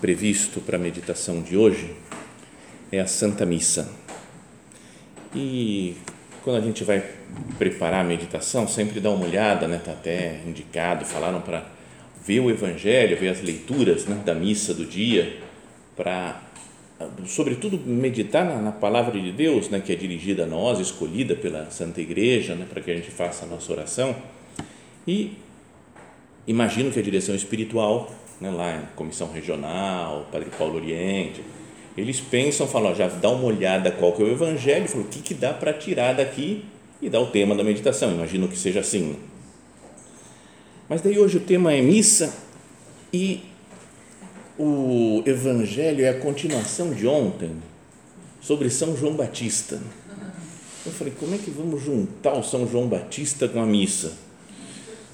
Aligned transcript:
previsto 0.00 0.60
para 0.60 0.76
a 0.76 0.80
meditação 0.80 1.42
de 1.42 1.56
hoje 1.56 1.94
é 2.90 3.00
a 3.00 3.06
Santa 3.06 3.44
Missa. 3.44 3.90
E 5.34 5.96
quando 6.42 6.56
a 6.56 6.60
gente 6.60 6.84
vai 6.84 7.04
preparar 7.58 8.04
a 8.04 8.04
meditação, 8.04 8.68
sempre 8.68 9.00
dá 9.00 9.10
uma 9.10 9.26
olhada, 9.26 9.66
né? 9.66 9.80
Tá 9.84 9.92
até 9.92 10.40
indicado, 10.46 11.04
falaram 11.04 11.40
para 11.40 11.66
ver 12.24 12.40
o 12.40 12.50
Evangelho, 12.50 13.16
ver 13.16 13.28
as 13.28 13.40
leituras 13.40 14.06
né, 14.06 14.20
da 14.24 14.34
missa 14.34 14.74
do 14.74 14.84
dia, 14.84 15.38
para, 15.96 16.42
sobretudo, 17.26 17.78
meditar 17.78 18.44
na, 18.44 18.60
na, 18.60 18.72
palavra 18.72 19.20
de 19.20 19.30
Deus, 19.30 19.68
né, 19.68 19.80
que 19.80 19.92
é 19.92 19.96
dirigida 19.96 20.42
a 20.42 20.46
nós, 20.46 20.80
escolhida 20.80 21.36
pela 21.36 21.70
Santa 21.70 22.00
Igreja, 22.00 22.56
né, 22.56 22.66
para 22.68 22.82
que 22.82 22.90
a 22.90 22.94
gente 22.94 23.10
faça 23.12 23.44
a 23.44 23.48
nossa 23.48 23.72
oração. 23.72 24.16
E 25.06 25.34
imagino 26.48 26.90
que 26.90 26.98
a 26.98 27.02
direção 27.02 27.34
espiritual 27.34 28.12
né, 28.40 28.50
lá 28.50 28.76
em 28.76 28.96
comissão 28.96 29.30
regional, 29.30 30.26
Padre 30.30 30.50
Paulo 30.56 30.76
Oriente, 30.76 31.42
eles 31.96 32.20
pensam, 32.20 32.66
falam, 32.66 32.92
ó, 32.92 32.94
já 32.94 33.08
dá 33.08 33.30
uma 33.30 33.44
olhada 33.44 33.90
qual 33.90 34.12
que 34.12 34.22
é 34.22 34.26
o 34.26 34.30
evangelho, 34.30 34.86
falam, 34.86 35.06
o 35.06 35.08
que, 35.08 35.20
que 35.20 35.34
dá 35.34 35.54
para 35.54 35.72
tirar 35.72 36.14
daqui 36.14 36.64
e 37.00 37.08
dá 37.08 37.20
o 37.20 37.26
tema 37.26 37.54
da 37.54 37.64
meditação, 37.64 38.12
imagino 38.12 38.48
que 38.48 38.58
seja 38.58 38.80
assim. 38.80 39.16
Mas 40.88 41.00
daí 41.00 41.18
hoje 41.18 41.38
o 41.38 41.40
tema 41.40 41.72
é 41.72 41.80
missa 41.80 42.34
e 43.12 43.40
o 44.58 45.22
evangelho 45.26 46.04
é 46.04 46.10
a 46.10 46.20
continuação 46.20 46.92
de 46.92 47.06
ontem 47.06 47.50
sobre 48.40 48.70
São 48.70 48.96
João 48.96 49.14
Batista. 49.14 49.80
Eu 50.84 50.92
falei, 50.92 51.12
como 51.18 51.34
é 51.34 51.38
que 51.38 51.50
vamos 51.50 51.82
juntar 51.82 52.34
o 52.34 52.42
São 52.42 52.68
João 52.68 52.86
Batista 52.86 53.48
com 53.48 53.60
a 53.60 53.66
missa? 53.66 54.25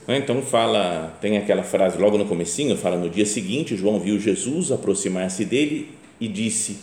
Né? 0.07 0.19
Então 0.19 0.43
fala, 0.43 1.17
tem 1.21 1.39
aquela 1.39 1.63
frase 1.63 1.99
logo 1.99 2.19
no 2.19 2.25
comecinho, 2.25 2.77
fala 2.77 2.97
no 2.97 3.09
dia 3.09 3.27
seguinte, 3.27 3.77
João 3.77 4.01
viu 4.01 4.19
Jesus 4.19 4.73
aproximar-se 4.73 5.45
dele 5.45 5.91
e 6.21 6.29
disse: 6.29 6.79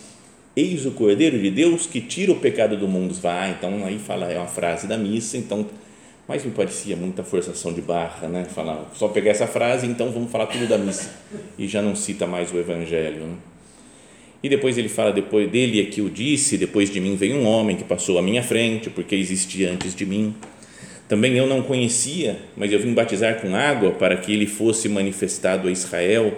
Eis 0.56 0.86
o 0.86 0.92
Cordeiro 0.92 1.38
de 1.38 1.50
Deus 1.50 1.86
que 1.86 2.00
tira 2.00 2.32
o 2.32 2.36
pecado 2.36 2.76
do 2.76 2.88
mundo. 2.88 3.14
Vai, 3.14 3.52
então 3.52 3.84
aí 3.84 3.98
fala 3.98 4.30
é 4.30 4.38
uma 4.38 4.46
frase 4.46 4.86
da 4.86 4.96
missa, 4.96 5.36
então 5.36 5.66
mas 6.30 6.44
me 6.44 6.52
parecia 6.52 6.94
muita 6.94 7.24
forçação 7.24 7.72
de 7.72 7.80
barra, 7.80 8.28
né? 8.28 8.44
Falar, 8.44 8.88
só 8.94 9.08
pegar 9.08 9.32
essa 9.32 9.48
frase, 9.48 9.88
então 9.88 10.12
vamos 10.12 10.30
falar 10.30 10.46
tudo 10.46 10.68
da 10.68 10.78
missa 10.78 11.12
e 11.58 11.66
já 11.66 11.82
não 11.82 11.96
cita 11.96 12.24
mais 12.24 12.52
o 12.52 12.56
evangelho. 12.56 13.24
Né? 13.26 13.34
E 14.40 14.48
depois 14.48 14.78
ele 14.78 14.88
fala 14.88 15.12
depois 15.12 15.50
dele 15.50 15.80
é 15.80 15.86
que 15.86 16.00
o 16.00 16.08
disse, 16.08 16.56
depois 16.56 16.88
de 16.88 17.00
mim 17.00 17.16
veio 17.16 17.34
um 17.34 17.46
homem 17.46 17.76
que 17.76 17.82
passou 17.82 18.16
à 18.16 18.22
minha 18.22 18.44
frente, 18.44 18.88
porque 18.88 19.16
existia 19.16 19.72
antes 19.72 19.92
de 19.92 20.06
mim 20.06 20.32
também 21.10 21.36
eu 21.36 21.44
não 21.44 21.60
conhecia, 21.60 22.38
mas 22.56 22.70
eu 22.72 22.78
vim 22.78 22.94
batizar 22.94 23.40
com 23.40 23.52
água 23.52 23.90
para 23.90 24.16
que 24.16 24.32
ele 24.32 24.46
fosse 24.46 24.88
manifestado 24.88 25.66
a 25.66 25.70
Israel. 25.72 26.32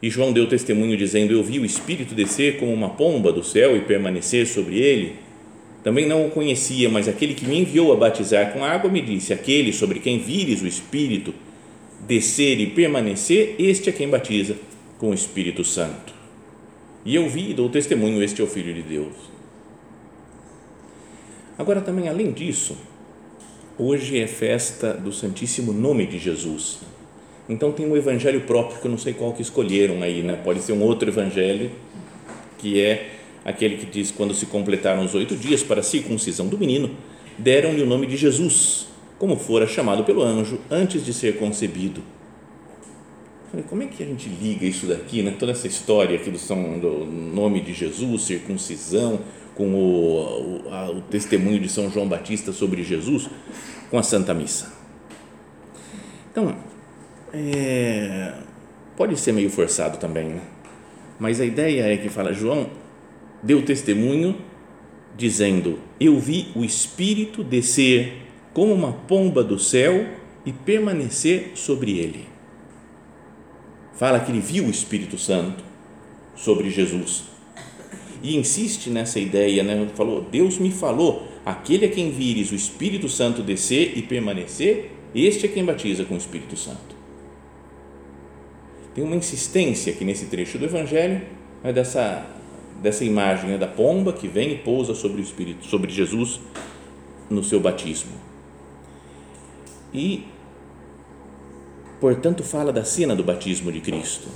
E 0.00 0.08
João 0.08 0.32
deu 0.32 0.46
testemunho 0.46 0.96
dizendo: 0.96 1.32
Eu 1.32 1.42
vi 1.42 1.58
o 1.58 1.64
Espírito 1.64 2.14
descer 2.14 2.58
como 2.58 2.72
uma 2.72 2.90
pomba 2.90 3.32
do 3.32 3.42
céu 3.42 3.76
e 3.76 3.80
permanecer 3.80 4.46
sobre 4.46 4.78
ele. 4.78 5.16
Também 5.82 6.06
não 6.06 6.24
o 6.24 6.30
conhecia, 6.30 6.88
mas 6.88 7.08
aquele 7.08 7.34
que 7.34 7.44
me 7.44 7.58
enviou 7.58 7.92
a 7.92 7.96
batizar 7.96 8.52
com 8.52 8.64
água 8.64 8.88
me 8.88 9.00
disse: 9.00 9.32
Aquele 9.32 9.72
sobre 9.72 9.98
quem 9.98 10.20
vires 10.20 10.62
o 10.62 10.68
Espírito 10.68 11.34
descer 12.06 12.60
e 12.60 12.68
permanecer, 12.68 13.56
este 13.58 13.90
é 13.90 13.92
quem 13.92 14.08
batiza 14.08 14.54
com 14.98 15.10
o 15.10 15.14
Espírito 15.14 15.64
Santo. 15.64 16.14
E 17.04 17.16
eu 17.16 17.28
vi 17.28 17.50
e 17.50 17.54
dou 17.54 17.68
testemunho: 17.68 18.22
Este 18.22 18.40
é 18.40 18.44
o 18.44 18.46
Filho 18.46 18.72
de 18.72 18.82
Deus. 18.82 19.16
Agora, 21.58 21.80
também, 21.80 22.08
além 22.08 22.30
disso, 22.30 22.76
Hoje 23.82 24.20
é 24.20 24.26
festa 24.26 24.92
do 24.92 25.10
Santíssimo 25.10 25.72
Nome 25.72 26.04
de 26.04 26.18
Jesus. 26.18 26.80
Então 27.48 27.72
tem 27.72 27.86
um 27.86 27.96
evangelho 27.96 28.42
próprio 28.42 28.78
que 28.78 28.86
eu 28.86 28.90
não 28.90 28.98
sei 28.98 29.14
qual 29.14 29.32
que 29.32 29.40
escolheram 29.40 30.02
aí, 30.02 30.22
né? 30.22 30.38
Pode 30.44 30.60
ser 30.60 30.74
um 30.74 30.82
outro 30.82 31.08
evangelho 31.08 31.70
que 32.58 32.78
é 32.78 33.08
aquele 33.42 33.78
que 33.78 33.86
diz 33.86 34.10
quando 34.10 34.34
se 34.34 34.44
completaram 34.44 35.02
os 35.02 35.14
oito 35.14 35.34
dias 35.34 35.62
para 35.62 35.80
a 35.80 35.82
circuncisão 35.82 36.46
do 36.46 36.58
menino, 36.58 36.90
deram-lhe 37.38 37.80
o 37.80 37.86
nome 37.86 38.06
de 38.06 38.18
Jesus, 38.18 38.88
como 39.18 39.34
fora 39.38 39.66
chamado 39.66 40.04
pelo 40.04 40.22
anjo 40.22 40.60
antes 40.70 41.02
de 41.02 41.14
ser 41.14 41.38
concebido. 41.38 42.02
Falei, 43.50 43.64
como 43.66 43.82
é 43.82 43.86
que 43.86 44.02
a 44.02 44.06
gente 44.06 44.28
liga 44.28 44.66
isso 44.66 44.84
daqui, 44.84 45.22
né? 45.22 45.34
Toda 45.38 45.52
essa 45.52 45.66
história 45.66 46.16
aqui 46.16 46.30
do, 46.30 46.38
São, 46.38 46.78
do 46.78 47.06
nome 47.06 47.62
de 47.62 47.72
Jesus, 47.72 48.24
circuncisão, 48.24 49.20
com 49.60 49.74
o, 49.74 50.62
o, 50.64 50.74
a, 50.74 50.90
o 50.90 51.02
testemunho 51.02 51.60
de 51.60 51.68
São 51.68 51.90
João 51.90 52.08
Batista 52.08 52.50
sobre 52.50 52.82
Jesus 52.82 53.28
com 53.90 53.98
a 53.98 54.02
Santa 54.02 54.32
Missa. 54.32 54.72
Então, 56.32 56.56
é, 57.30 58.32
pode 58.96 59.20
ser 59.20 59.32
meio 59.32 59.50
forçado 59.50 59.98
também, 59.98 60.30
né? 60.30 60.40
mas 61.18 61.42
a 61.42 61.44
ideia 61.44 61.92
é 61.92 61.98
que 61.98 62.08
fala, 62.08 62.32
João 62.32 62.70
deu 63.42 63.62
testemunho 63.62 64.34
dizendo: 65.14 65.78
Eu 66.00 66.18
vi 66.18 66.50
o 66.56 66.64
Espírito 66.64 67.44
descer 67.44 68.22
como 68.54 68.72
uma 68.72 68.94
pomba 68.94 69.44
do 69.44 69.58
céu 69.58 70.06
e 70.46 70.54
permanecer 70.54 71.52
sobre 71.54 71.98
ele. 71.98 72.26
Fala 73.92 74.20
que 74.20 74.32
ele 74.32 74.40
viu 74.40 74.64
o 74.64 74.70
Espírito 74.70 75.18
Santo 75.18 75.62
sobre 76.34 76.70
Jesus 76.70 77.24
e 78.22 78.36
insiste 78.36 78.90
nessa 78.90 79.18
ideia, 79.18 79.62
né? 79.62 79.88
Falou, 79.94 80.22
Deus 80.22 80.58
me 80.58 80.70
falou, 80.70 81.26
aquele 81.44 81.86
a 81.86 81.88
quem 81.88 82.10
vires 82.10 82.50
o 82.50 82.54
Espírito 82.54 83.08
Santo 83.08 83.42
descer 83.42 83.96
e 83.96 84.02
permanecer, 84.02 84.92
este 85.14 85.46
é 85.46 85.48
quem 85.48 85.64
batiza 85.64 86.04
com 86.04 86.14
o 86.14 86.18
Espírito 86.18 86.56
Santo. 86.56 86.96
Tem 88.94 89.02
uma 89.02 89.16
insistência 89.16 89.92
aqui 89.92 90.04
nesse 90.04 90.26
trecho 90.26 90.58
do 90.58 90.64
Evangelho 90.64 91.22
né, 91.62 91.72
dessa 91.72 92.26
dessa 92.82 93.04
imagem 93.04 93.50
né, 93.50 93.58
da 93.58 93.66
pomba 93.66 94.10
que 94.10 94.26
vem 94.26 94.52
e 94.52 94.56
pousa 94.56 94.94
sobre 94.94 95.20
o 95.20 95.22
Espírito, 95.22 95.66
sobre 95.66 95.92
Jesus 95.92 96.40
no 97.28 97.44
seu 97.44 97.60
batismo. 97.60 98.12
E 99.92 100.24
portanto 102.00 102.42
fala 102.42 102.72
da 102.72 102.82
cena 102.82 103.14
do 103.14 103.22
batismo 103.22 103.70
de 103.70 103.80
Cristo 103.80 104.28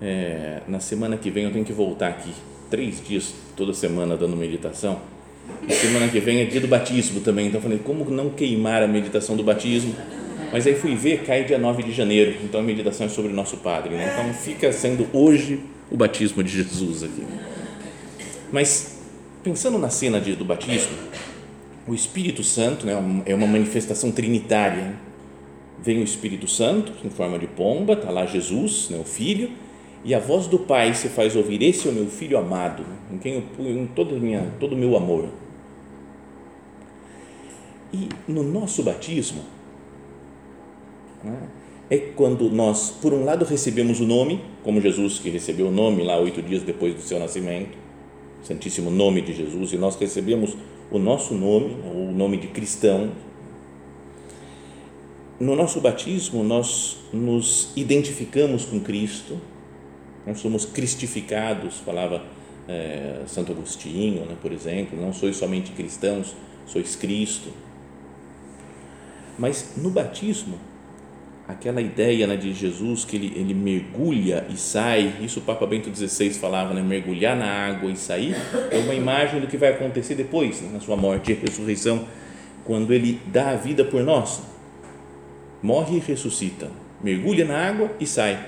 é, 0.00 0.60
na 0.66 0.80
semana 0.80 1.16
que 1.16 1.30
vem 1.30 1.44
eu 1.44 1.52
tenho 1.52 1.64
que 1.64 1.72
voltar 1.72 2.08
aqui, 2.08 2.32
três 2.70 3.02
dias 3.06 3.34
toda 3.56 3.74
semana 3.74 4.16
dando 4.16 4.36
meditação. 4.36 5.00
E 5.68 5.72
semana 5.72 6.08
que 6.08 6.20
vem 6.20 6.40
é 6.40 6.44
dia 6.44 6.60
do 6.60 6.68
batismo 6.68 7.20
também, 7.20 7.48
então 7.48 7.58
eu 7.58 7.62
falei, 7.62 7.78
como 7.78 8.08
não 8.10 8.30
queimar 8.30 8.82
a 8.82 8.86
meditação 8.86 9.36
do 9.36 9.42
batismo? 9.42 9.94
Mas 10.52 10.66
aí 10.66 10.74
fui 10.74 10.94
ver, 10.94 11.22
cai 11.24 11.44
dia 11.44 11.58
9 11.58 11.82
de 11.82 11.92
janeiro, 11.92 12.36
então 12.42 12.60
a 12.60 12.62
meditação 12.62 13.06
é 13.06 13.08
sobre 13.08 13.32
o 13.32 13.34
nosso 13.34 13.58
Padre, 13.58 13.94
né? 13.94 14.12
então 14.12 14.34
fica 14.34 14.72
sendo 14.72 15.06
hoje 15.12 15.60
o 15.90 15.96
batismo 15.96 16.42
de 16.42 16.50
Jesus 16.50 17.02
aqui. 17.02 17.24
Mas 18.52 18.98
pensando 19.42 19.78
na 19.78 19.90
cena 19.90 20.20
de, 20.20 20.34
do 20.34 20.44
batismo, 20.44 20.92
o 21.86 21.94
Espírito 21.94 22.42
Santo 22.42 22.86
né, 22.86 23.22
é 23.26 23.34
uma 23.34 23.46
manifestação 23.46 24.10
trinitária. 24.10 24.94
Vem 25.82 26.00
o 26.00 26.04
Espírito 26.04 26.46
Santo 26.46 26.92
em 27.04 27.10
forma 27.10 27.38
de 27.38 27.46
pomba, 27.46 27.94
está 27.94 28.10
lá 28.10 28.26
Jesus, 28.26 28.88
né, 28.90 28.98
o 28.98 29.04
Filho, 29.04 29.50
e 30.04 30.14
a 30.14 30.18
voz 30.18 30.46
do 30.46 30.58
Pai 30.58 30.94
se 30.94 31.08
faz 31.08 31.36
ouvir: 31.36 31.62
Esse 31.62 31.86
é 31.86 31.90
o 31.90 31.94
meu 31.94 32.06
filho 32.06 32.38
amado, 32.38 32.84
em 33.12 33.18
quem 33.18 33.34
eu 33.34 33.42
ponho 33.56 33.88
todo, 33.94 34.14
minha, 34.16 34.52
todo 34.58 34.72
o 34.72 34.76
meu 34.76 34.96
amor. 34.96 35.26
E 37.92 38.08
no 38.26 38.42
nosso 38.42 38.82
batismo, 38.82 39.42
né, 41.24 41.48
é 41.90 41.98
quando 41.98 42.48
nós, 42.50 42.90
por 42.90 43.12
um 43.12 43.24
lado, 43.24 43.44
recebemos 43.44 44.00
o 44.00 44.06
nome, 44.06 44.40
como 44.62 44.80
Jesus 44.80 45.18
que 45.18 45.28
recebeu 45.28 45.66
o 45.66 45.72
nome 45.72 46.04
lá 46.04 46.18
oito 46.18 46.40
dias 46.40 46.62
depois 46.62 46.94
do 46.94 47.00
seu 47.00 47.18
nascimento, 47.18 47.76
Santíssimo 48.42 48.90
Nome 48.90 49.20
de 49.20 49.34
Jesus, 49.34 49.72
e 49.72 49.76
nós 49.76 49.96
recebemos 49.96 50.56
o 50.90 50.98
nosso 50.98 51.34
nome, 51.34 51.76
o 51.84 52.12
nome 52.12 52.36
de 52.38 52.46
cristão. 52.46 53.10
No 55.38 55.56
nosso 55.56 55.80
batismo, 55.80 56.44
nós 56.44 56.98
nos 57.12 57.70
identificamos 57.74 58.64
com 58.64 58.78
Cristo, 58.80 59.38
nós 60.26 60.40
somos 60.40 60.64
cristificados, 60.64 61.78
falava 61.78 62.22
é, 62.68 63.22
Santo 63.26 63.52
Agostinho, 63.52 64.24
né, 64.24 64.36
por 64.40 64.52
exemplo, 64.52 65.00
não 65.00 65.12
sois 65.12 65.36
somente 65.36 65.72
cristãos, 65.72 66.34
sois 66.66 66.94
Cristo. 66.94 67.50
Mas 69.38 69.74
no 69.76 69.90
batismo, 69.90 70.58
aquela 71.48 71.80
ideia 71.80 72.26
né, 72.26 72.36
de 72.36 72.52
Jesus 72.52 73.04
que 73.04 73.16
ele, 73.16 73.32
ele 73.34 73.54
mergulha 73.54 74.46
e 74.48 74.56
sai, 74.56 75.16
isso 75.20 75.40
o 75.40 75.42
Papa 75.42 75.66
Bento 75.66 75.94
XVI 75.94 76.30
falava, 76.30 76.74
né, 76.74 76.82
mergulhar 76.82 77.36
na 77.36 77.46
água 77.46 77.90
e 77.90 77.96
sair, 77.96 78.36
é 78.70 78.78
uma 78.78 78.94
imagem 78.94 79.40
do 79.40 79.46
que 79.46 79.56
vai 79.56 79.70
acontecer 79.70 80.14
depois, 80.14 80.60
né, 80.60 80.70
na 80.72 80.80
sua 80.80 80.96
morte 80.96 81.32
e 81.32 81.34
ressurreição, 81.34 82.06
quando 82.64 82.92
ele 82.92 83.20
dá 83.26 83.50
a 83.50 83.56
vida 83.56 83.84
por 83.84 84.02
nós, 84.02 84.42
morre 85.62 85.96
e 85.96 86.00
ressuscita, 86.00 86.70
mergulha 87.02 87.44
na 87.44 87.56
água 87.56 87.90
e 87.98 88.06
sai 88.06 88.46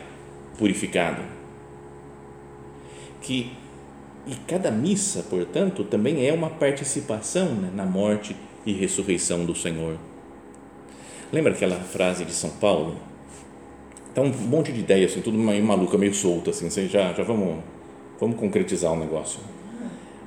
purificado. 0.59 1.42
Que 3.23 3.53
e 4.27 4.37
cada 4.47 4.71
missa, 4.71 5.25
portanto, 5.29 5.83
também 5.83 6.27
é 6.27 6.33
uma 6.33 6.49
participação 6.49 7.47
né, 7.47 7.71
na 7.75 7.85
morte 7.85 8.37
e 8.65 8.73
ressurreição 8.73 9.45
do 9.45 9.55
Senhor. 9.55 9.97
Lembra 11.33 11.53
aquela 11.53 11.77
frase 11.77 12.25
de 12.25 12.33
São 12.33 12.51
Paulo? 12.51 12.97
Tá 14.15 14.21
um 14.21 14.29
monte 14.29 14.71
de 14.71 14.79
ideia, 14.79 15.07
assim, 15.07 15.21
tudo 15.21 15.37
meio 15.37 15.65
maluca, 15.65 15.99
meio 15.99 16.15
solta, 16.15 16.51
assim, 16.51 16.71
já, 16.89 17.13
já 17.13 17.23
vamos, 17.25 17.65
vamos 18.21 18.37
concretizar 18.37 18.93
o 18.93 18.97
negócio. 18.97 19.41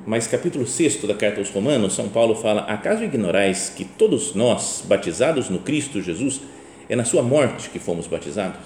Mas 0.06 0.28
capítulo 0.28 0.68
6 0.68 1.04
da 1.04 1.14
carta 1.14 1.40
aos 1.40 1.50
Romanos, 1.50 1.94
São 1.94 2.10
Paulo 2.10 2.36
fala: 2.36 2.62
Acaso 2.62 3.04
ignorais 3.04 3.70
que 3.70 3.86
todos 3.86 4.36
nós, 4.36 4.84
batizados 4.86 5.50
no 5.50 5.60
Cristo 5.60 6.02
Jesus, 6.02 6.42
é 6.90 6.96
na 6.96 7.06
sua 7.06 7.24
morte 7.24 7.70
que 7.70 7.80
fomos 7.80 8.08
batizados? 8.08 8.60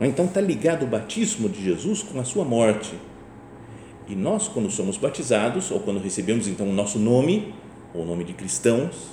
Então 0.00 0.26
está 0.26 0.40
ligado 0.40 0.84
o 0.84 0.86
batismo 0.86 1.48
de 1.48 1.62
Jesus 1.62 2.02
com 2.02 2.20
a 2.20 2.24
sua 2.24 2.44
morte. 2.44 2.94
E 4.06 4.14
nós, 4.14 4.48
quando 4.48 4.70
somos 4.70 4.96
batizados, 4.96 5.70
ou 5.70 5.80
quando 5.80 6.00
recebemos 6.00 6.46
então 6.46 6.68
o 6.68 6.72
nosso 6.72 6.98
nome, 6.98 7.52
ou 7.92 8.02
o 8.02 8.06
nome 8.06 8.24
de 8.24 8.32
cristãos, 8.32 9.08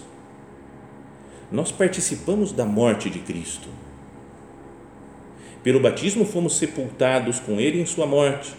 nós 1.52 1.72
participamos 1.72 2.52
da 2.52 2.66
morte 2.66 3.10
de 3.10 3.20
Cristo. 3.20 3.68
Pelo 5.64 5.80
batismo 5.80 6.24
fomos 6.26 6.58
sepultados 6.58 7.40
com 7.40 7.60
Ele 7.60 7.82
em 7.82 7.86
Sua 7.86 8.06
morte, 8.06 8.54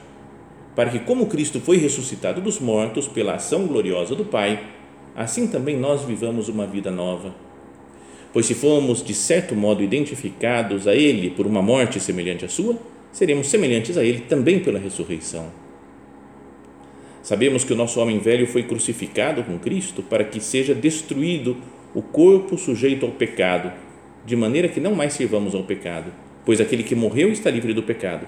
para 0.75 0.90
que, 0.90 0.99
como 0.99 1.26
Cristo 1.26 1.61
foi 1.61 1.78
ressuscitado 1.78 2.40
dos 2.40 2.58
mortos 2.58 3.06
pela 3.06 3.34
ação 3.34 3.67
gloriosa 3.67 4.14
do 4.14 4.25
Pai, 4.25 4.67
assim 5.14 5.46
também 5.46 5.78
nós 5.78 6.02
vivamos 6.02 6.49
uma 6.49 6.67
vida 6.67 6.90
nova. 6.90 7.45
Pois 8.32 8.46
se 8.46 8.55
fomos, 8.55 9.02
de 9.02 9.14
certo 9.14 9.55
modo, 9.55 9.82
identificados 9.82 10.87
a 10.87 10.94
Ele 10.94 11.31
por 11.31 11.46
uma 11.46 11.62
morte 11.62 11.99
semelhante 12.00 12.44
à 12.44 12.49
Sua, 12.49 12.78
seremos 13.12 13.49
semelhantes 13.49 13.96
a 13.96 14.05
Ele 14.05 14.20
também 14.20 14.61
pela 14.61 14.78
ressurreição. 14.78 15.50
Sabemos 17.23 17.64
que 17.64 17.73
o 17.73 17.76
nosso 17.76 17.99
homem 17.99 18.19
velho 18.19 18.46
foi 18.46 18.62
crucificado 18.62 19.43
com 19.43 19.58
Cristo 19.58 20.02
para 20.02 20.23
que 20.23 20.38
seja 20.38 20.75
destruído 20.75 21.56
o 21.94 22.02
corpo 22.02 22.56
sujeito 22.56 23.05
ao 23.05 23.12
pecado, 23.12 23.73
de 24.25 24.37
maneira 24.37 24.69
que 24.69 24.78
não 24.78 24.94
mais 24.94 25.14
sirvamos 25.14 25.55
ao 25.55 25.64
pecado, 25.64 26.12
pois 26.44 26.61
aquele 26.61 26.82
que 26.82 26.94
morreu 26.94 27.32
está 27.32 27.50
livre 27.50 27.73
do 27.73 27.82
pecado. 27.82 28.26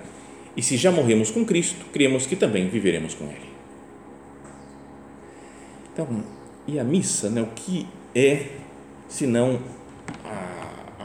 E 0.56 0.62
se 0.62 0.76
já 0.76 0.90
morremos 0.90 1.30
com 1.30 1.44
Cristo, 1.44 1.86
cremos 1.92 2.26
que 2.26 2.34
também 2.34 2.68
viveremos 2.68 3.14
com 3.14 3.26
Ele. 3.26 3.48
Então, 5.92 6.24
e 6.66 6.78
a 6.78 6.84
missa, 6.84 7.30
né, 7.30 7.42
o 7.42 7.46
que 7.54 7.86
é, 8.14 8.46
senão 9.08 9.60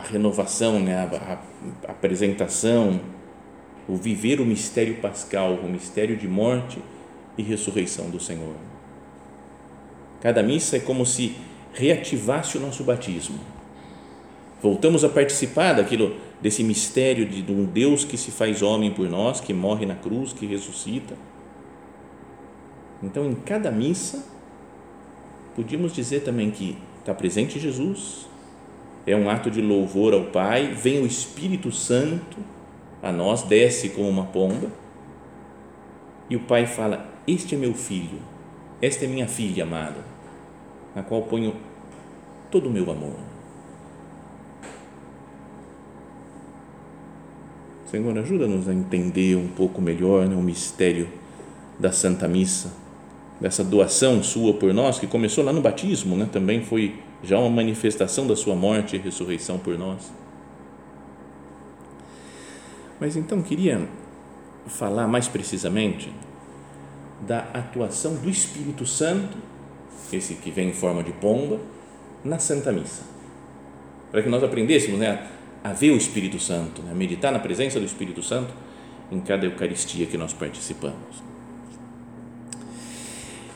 renovação, 0.08 0.80
né, 0.80 0.98
a, 0.98 1.40
a 1.88 1.92
apresentação, 1.92 3.00
o 3.88 3.96
viver 3.96 4.40
o 4.40 4.46
mistério 4.46 4.96
pascal, 4.96 5.56
o 5.56 5.70
mistério 5.70 6.16
de 6.16 6.28
morte 6.28 6.80
e 7.38 7.44
ressurreição 7.44 8.10
do 8.10 8.20
Senhor. 8.20 8.56
Cada 10.22 10.42
missa 10.42 10.78
é 10.78 10.80
como 10.80 11.06
se 11.06 11.36
reativasse 11.74 12.58
o 12.58 12.62
nosso 12.62 12.84
batismo. 12.84 13.40
Voltamos 14.62 15.04
a 15.04 15.10
participar 15.10 15.74
daquilo, 15.74 16.16
desse 16.42 16.64
mistério 16.64 17.26
de, 17.26 17.42
de 17.42 17.52
um 17.52 17.66
Deus 17.66 18.06
que 18.06 18.18
se 18.18 18.32
faz 18.32 18.62
homem 18.62 18.92
por 18.92 19.10
nós, 19.10 19.42
que 19.42 19.54
morre 19.54 19.86
na 19.86 19.96
cruz, 19.96 20.32
que 20.32 20.46
ressuscita. 20.46 21.16
Então, 23.02 23.30
em 23.30 23.36
cada 23.36 23.70
missa, 23.70 24.26
podíamos 25.54 25.92
dizer 25.92 26.22
também 26.22 26.50
que 26.50 26.78
está 27.00 27.14
presente 27.14 27.60
Jesus, 27.60 28.30
é 29.06 29.16
um 29.16 29.30
ato 29.30 29.52
de 29.52 29.62
louvor 29.62 30.14
ao 30.14 30.26
Pai, 30.26 30.68
vem 30.74 31.02
o 31.02 31.06
Espírito 31.06 31.72
Santo 31.72 32.38
a 33.02 33.12
nós, 33.12 33.44
desce 33.44 33.90
como 33.90 34.10
uma 34.10 34.26
pomba, 34.26 34.72
e 36.30 36.36
o 36.36 36.40
Pai 36.42 36.66
fala: 36.66 37.06
Este 37.28 37.56
é 37.56 37.58
meu 37.58 37.74
filho, 37.74 38.20
esta 38.82 39.06
é 39.06 39.08
minha 39.08 39.28
filha 39.28 39.64
amada 39.64 40.14
na 40.96 41.02
qual 41.02 41.24
ponho 41.24 41.56
todo 42.52 42.70
o 42.70 42.72
meu 42.72 42.90
amor. 42.92 43.16
Senhor, 47.90 48.18
ajuda-nos 48.18 48.68
a 48.68 48.74
entender 48.74 49.36
um 49.36 49.48
pouco 49.48 49.82
melhor 49.82 50.28
né, 50.28 50.36
o 50.36 50.42
mistério 50.42 51.08
da 51.80 51.92
Santa 51.92 52.28
Missa, 52.28 52.72
dessa 53.40 53.64
doação 53.64 54.24
sua 54.24 54.54
por 54.54 54.74
nós, 54.74 55.00
que 55.00 55.06
começou 55.06 55.44
lá 55.44 55.54
no 55.54 55.62
batismo, 55.62 56.16
né, 56.16 56.28
também 56.32 56.64
foi 56.64 56.96
já 57.24 57.40
uma 57.40 57.50
manifestação 57.50 58.28
da 58.28 58.36
sua 58.36 58.56
morte 58.56 58.96
e 58.96 59.00
ressurreição 59.00 59.58
por 59.58 59.78
nós. 59.78 60.12
Mas 63.00 63.16
então 63.16 63.42
queria 63.42 63.88
falar 64.68 65.08
mais 65.08 65.28
precisamente 65.28 66.14
da 67.22 67.40
atuação 67.54 68.16
do 68.16 68.30
Espírito 68.30 68.86
Santo 68.86 69.38
esse 70.16 70.36
que 70.36 70.52
vem 70.52 70.70
em 70.70 70.74
forma 70.74 71.04
de 71.04 71.12
pomba, 71.12 71.60
na 72.24 72.40
Santa 72.40 72.72
Missa. 72.72 73.04
Para 74.12 74.22
que 74.22 74.30
nós 74.30 74.44
aprendêssemos 74.44 75.00
né, 75.00 75.28
a 75.64 75.74
ver 75.74 75.92
o 75.92 75.98
Espírito 75.98 76.40
Santo, 76.40 76.82
né, 76.82 76.92
a 76.92 76.96
meditar 76.96 77.32
na 77.32 77.40
presença 77.40 77.80
do 77.80 77.86
Espírito 77.86 78.22
Santo 78.22 78.54
em 79.12 79.20
cada 79.20 79.46
Eucaristia 79.46 80.06
que 80.06 80.18
nós 80.18 80.34
participamos. 80.34 81.24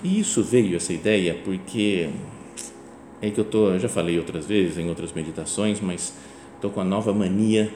E 0.03 0.19
isso 0.19 0.43
veio, 0.43 0.75
essa 0.77 0.93
ideia, 0.93 1.35
porque 1.43 2.09
é 3.21 3.29
que 3.29 3.39
eu 3.39 3.45
tô, 3.45 3.77
já 3.79 3.89
falei 3.89 4.17
outras 4.17 4.45
vezes 4.45 4.77
em 4.77 4.89
outras 4.89 5.11
meditações, 5.13 5.79
mas 5.81 6.13
estou 6.55 6.69
com 6.69 6.81
a 6.81 6.83
nova 6.83 7.13
mania 7.13 7.71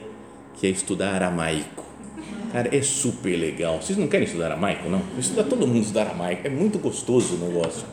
que 0.54 0.66
é 0.66 0.70
estudar 0.70 1.14
aramaico. 1.14 1.84
Cara, 2.52 2.74
é 2.74 2.82
super 2.82 3.36
legal. 3.36 3.80
Vocês 3.80 3.98
não 3.98 4.06
querem 4.06 4.26
estudar 4.26 4.46
aramaico, 4.46 4.88
não? 4.88 5.00
Estuda 5.18 5.42
todo 5.42 5.66
mundo 5.66 5.80
estudar 5.80 6.02
aramaico. 6.02 6.46
É 6.46 6.50
muito 6.50 6.78
gostoso 6.78 7.36
o 7.36 7.38
negócio 7.38 7.86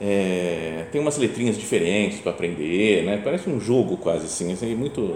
é, 0.00 0.86
tem 0.90 1.00
umas 1.00 1.18
letrinhas 1.18 1.58
diferentes 1.58 2.20
para 2.20 2.32
aprender, 2.32 3.04
né? 3.04 3.20
Parece 3.22 3.50
um 3.50 3.60
jogo 3.60 3.98
quase 3.98 4.24
assim, 4.24 4.50
assim, 4.50 4.74
muito 4.74 5.14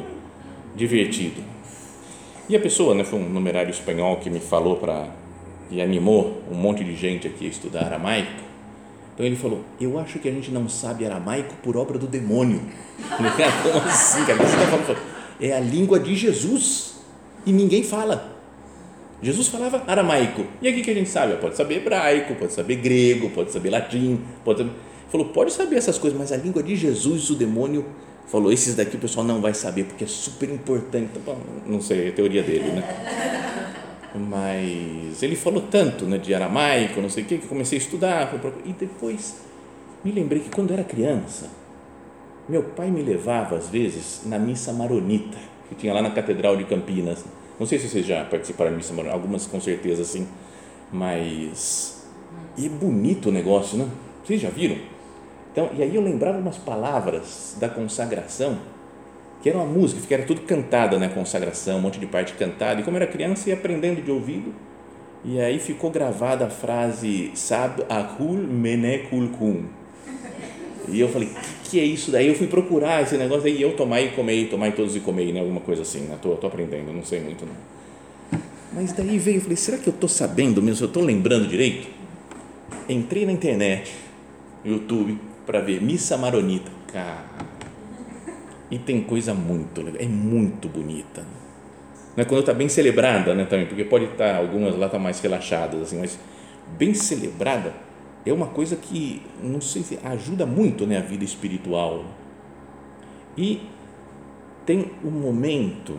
divertido. 0.76 1.42
E 2.48 2.54
a 2.54 2.60
pessoa, 2.60 2.94
né, 2.94 3.02
foi 3.02 3.18
um 3.18 3.28
numerário 3.28 3.70
espanhol 3.70 4.16
que 4.16 4.28
me 4.28 4.40
falou 4.40 4.76
para 4.76 5.08
e 5.70 5.80
animou 5.80 6.42
um 6.52 6.54
monte 6.54 6.84
de 6.84 6.94
gente 6.94 7.26
aqui 7.26 7.46
a 7.46 7.48
estudar 7.48 7.84
aramaico. 7.84 8.43
Então 9.14 9.24
ele 9.24 9.36
falou: 9.36 9.62
Eu 9.80 9.98
acho 9.98 10.18
que 10.18 10.28
a 10.28 10.32
gente 10.32 10.50
não 10.50 10.68
sabe 10.68 11.06
aramaico 11.06 11.54
por 11.62 11.76
obra 11.76 11.98
do 11.98 12.06
demônio. 12.06 12.60
Falei, 13.08 13.32
como 13.62 13.78
assim, 13.88 14.24
cara? 14.24 14.38
Você 14.38 14.56
tá 14.56 14.66
falando? 14.66 14.98
É 15.40 15.52
a 15.52 15.60
língua 15.60 15.98
de 15.98 16.14
Jesus 16.14 16.96
e 17.46 17.52
ninguém 17.52 17.82
fala. 17.82 18.32
Jesus 19.22 19.48
falava 19.48 19.82
aramaico. 19.86 20.44
E 20.60 20.68
aqui 20.68 20.82
que 20.82 20.90
a 20.90 20.94
gente 20.94 21.08
sabe? 21.08 21.36
Pode 21.36 21.56
saber 21.56 21.76
hebraico, 21.76 22.34
pode 22.34 22.52
saber 22.52 22.76
grego, 22.76 23.30
pode 23.30 23.52
saber 23.52 23.70
latim. 23.70 24.20
Pode 24.44 24.58
saber... 24.58 24.72
Falou, 25.08 25.28
pode 25.28 25.52
saber 25.52 25.76
essas 25.76 25.96
coisas, 25.96 26.18
mas 26.18 26.32
a 26.32 26.36
língua 26.36 26.62
de 26.62 26.76
Jesus, 26.76 27.30
o 27.30 27.34
demônio, 27.34 27.86
falou: 28.26 28.52
esses 28.52 28.74
daqui 28.74 28.96
o 28.96 28.98
pessoal 28.98 29.24
não 29.24 29.40
vai 29.40 29.54
saber 29.54 29.84
porque 29.84 30.04
é 30.04 30.06
super 30.06 30.50
importante. 30.50 31.18
Bom, 31.24 31.38
não 31.66 31.80
sei, 31.80 32.06
é 32.06 32.08
a 32.08 32.12
teoria 32.12 32.42
dele, 32.42 32.72
né? 32.72 33.53
Mas 34.14 35.22
ele 35.22 35.34
falou 35.34 35.62
tanto 35.62 36.04
né, 36.04 36.18
de 36.18 36.32
aramaico, 36.32 37.00
não 37.00 37.10
sei 37.10 37.24
o 37.24 37.26
que, 37.26 37.38
que 37.38 37.48
comecei 37.48 37.78
a 37.78 37.82
estudar. 37.82 38.32
E 38.64 38.72
depois 38.72 39.40
me 40.04 40.12
lembrei 40.12 40.40
que 40.40 40.50
quando 40.50 40.72
era 40.72 40.84
criança, 40.84 41.50
meu 42.48 42.62
pai 42.62 42.90
me 42.90 43.02
levava 43.02 43.56
às 43.56 43.68
vezes 43.68 44.22
na 44.26 44.38
missa 44.38 44.72
maronita, 44.72 45.38
que 45.68 45.74
tinha 45.74 45.92
lá 45.92 46.00
na 46.00 46.10
Catedral 46.10 46.56
de 46.56 46.64
Campinas 46.64 47.24
não 47.58 47.66
sei 47.66 47.78
se 47.78 47.88
vocês 47.88 48.04
já 48.04 48.24
participaram 48.24 48.72
de 48.72 48.78
missa 48.78 48.92
morena, 48.92 49.14
algumas 49.14 49.46
com 49.46 49.60
certeza 49.60 50.04
sim, 50.04 50.26
mas 50.92 52.04
e 52.56 52.66
é 52.66 52.68
bonito 52.68 53.28
o 53.28 53.32
negócio, 53.32 53.78
né? 53.78 53.88
Vocês 54.24 54.40
já 54.40 54.50
viram? 54.50 54.76
Então, 55.52 55.70
e 55.76 55.82
aí 55.82 55.94
eu 55.94 56.02
lembrava 56.02 56.38
umas 56.38 56.58
palavras 56.58 57.56
da 57.60 57.68
consagração 57.68 58.58
que 59.44 59.50
era 59.50 59.58
uma 59.58 59.66
música, 59.66 60.00
que 60.00 60.14
era 60.14 60.22
tudo 60.22 60.40
cantada, 60.40 60.98
né, 60.98 61.10
consagração, 61.10 61.76
um 61.76 61.82
monte 61.82 62.00
de 62.00 62.06
parte 62.06 62.32
cantada, 62.32 62.80
e 62.80 62.82
como 62.82 62.96
era 62.96 63.06
criança 63.06 63.50
ia 63.50 63.54
aprendendo 63.54 64.00
de 64.00 64.10
ouvido, 64.10 64.54
e 65.22 65.38
aí 65.38 65.58
ficou 65.58 65.90
gravada 65.90 66.46
a 66.46 66.48
frase 66.48 67.30
Sab 67.34 67.82
akul 67.90 68.38
menekul 68.38 69.28
kum. 69.28 69.66
E 70.88 70.98
eu 70.98 71.10
falei, 71.10 71.28
que, 71.62 71.70
que 71.72 71.78
é 71.78 71.84
isso 71.84 72.10
daí? 72.10 72.26
Eu 72.26 72.34
fui 72.34 72.46
procurar 72.46 73.02
esse 73.02 73.18
negócio 73.18 73.44
aí, 73.44 73.60
eu 73.60 73.76
tomai 73.76 74.06
e 74.06 74.08
comei, 74.12 74.46
tomai 74.46 74.72
todos 74.72 74.96
e 74.96 75.00
comei, 75.00 75.30
né, 75.30 75.40
alguma 75.40 75.60
coisa 75.60 75.82
assim, 75.82 76.00
né, 76.04 76.16
tô, 76.22 76.36
tô 76.36 76.46
aprendendo, 76.46 76.90
não 76.90 77.04
sei 77.04 77.20
muito 77.20 77.44
não. 77.44 78.40
Mas 78.72 78.92
daí 78.94 79.18
veio, 79.18 79.36
eu 79.36 79.42
falei, 79.42 79.58
será 79.58 79.76
que 79.76 79.86
eu 79.86 79.92
estou 79.92 80.08
sabendo 80.08 80.62
mesmo, 80.62 80.86
eu 80.86 80.88
estou 80.88 81.02
lembrando 81.02 81.46
direito? 81.46 81.86
Entrei 82.88 83.26
na 83.26 83.32
internet, 83.32 83.92
YouTube, 84.64 85.18
para 85.44 85.60
ver 85.60 85.82
Missa 85.82 86.16
Maronita. 86.16 86.72
Cara, 86.90 87.24
e 88.70 88.78
tem 88.78 89.02
coisa 89.02 89.34
muito 89.34 89.82
legal, 89.82 90.00
é 90.00 90.06
muito 90.06 90.68
bonita. 90.68 91.24
Né? 92.16 92.24
Quando 92.24 92.40
está 92.40 92.54
bem 92.54 92.68
celebrada 92.68 93.34
né, 93.34 93.44
também, 93.44 93.66
porque 93.66 93.84
pode 93.84 94.04
estar, 94.04 94.34
tá, 94.34 94.36
algumas 94.36 94.76
lá 94.76 94.86
estão 94.86 94.98
tá 95.00 95.04
mais 95.04 95.20
relaxadas, 95.20 95.82
assim, 95.82 95.98
mas 95.98 96.18
bem 96.78 96.94
celebrada 96.94 97.72
é 98.24 98.32
uma 98.32 98.46
coisa 98.46 98.76
que, 98.76 99.22
não 99.42 99.60
sei 99.60 99.82
se 99.82 99.98
ajuda 100.02 100.46
muito 100.46 100.86
né, 100.86 100.98
a 100.98 101.02
vida 101.02 101.24
espiritual. 101.24 102.04
E 103.36 103.62
tem 104.64 104.92
um 105.04 105.10
momento, 105.10 105.98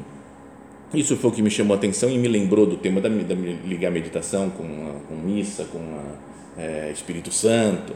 isso 0.94 1.16
foi 1.18 1.30
o 1.30 1.34
que 1.34 1.42
me 1.42 1.52
chamou 1.52 1.76
a 1.76 1.78
atenção 1.78 2.10
e 2.10 2.18
me 2.18 2.28
lembrou 2.28 2.66
do 2.66 2.78
tema 2.78 3.00
da, 3.00 3.10
da 3.10 3.36
ligar 3.36 3.92
meditação 3.92 4.50
com, 4.50 4.64
a, 4.64 5.08
com 5.08 5.16
missa, 5.16 5.66
com 5.66 5.80
a, 5.80 6.62
é, 6.62 6.92
Espírito 6.92 7.32
Santo, 7.32 7.94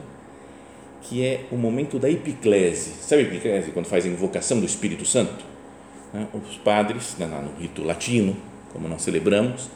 que 1.02 1.26
é 1.26 1.46
o 1.52 1.56
momento 1.56 1.98
da 1.98 2.10
epiclese. 2.10 2.92
Sabe 3.02 3.24
a 3.24 3.26
epiclese, 3.26 3.72
quando 3.72 3.86
faz 3.86 4.06
a 4.06 4.08
invocação 4.08 4.60
do 4.60 4.66
Espírito 4.66 5.06
Santo? 5.06 5.46
Né, 6.14 6.28
os 6.34 6.58
padres, 6.58 7.16
né, 7.18 7.26
no 7.26 7.60
rito 7.62 7.84
latino, 7.84 8.36
como 8.74 8.88
nós 8.88 9.02
celebramos, 9.02 9.70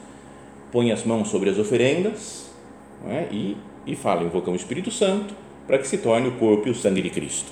põem 0.72 0.92
as 0.92 1.04
mãos 1.04 1.28
sobre 1.28 1.50
as 1.50 1.58
oferendas 1.58 2.50
é? 3.08 3.28
e, 3.30 3.56
e 3.86 3.96
falam, 3.96 4.26
invocam 4.26 4.52
o 4.52 4.56
Espírito 4.56 4.90
Santo 4.90 5.34
para 5.66 5.78
que 5.78 5.86
se 5.86 5.98
torne 5.98 6.28
o 6.28 6.32
corpo 6.32 6.68
e 6.68 6.70
o 6.70 6.74
sangue 6.74 7.00
de 7.02 7.10
Cristo. 7.10 7.50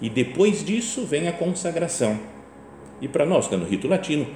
E 0.00 0.10
depois 0.10 0.64
disso 0.64 1.06
vem 1.06 1.26
a 1.26 1.32
consagração. 1.32 2.18
E 3.00 3.08
para 3.08 3.24
nós, 3.24 3.48
né, 3.48 3.56
no 3.56 3.64
rito 3.64 3.88
latino, 3.88 4.26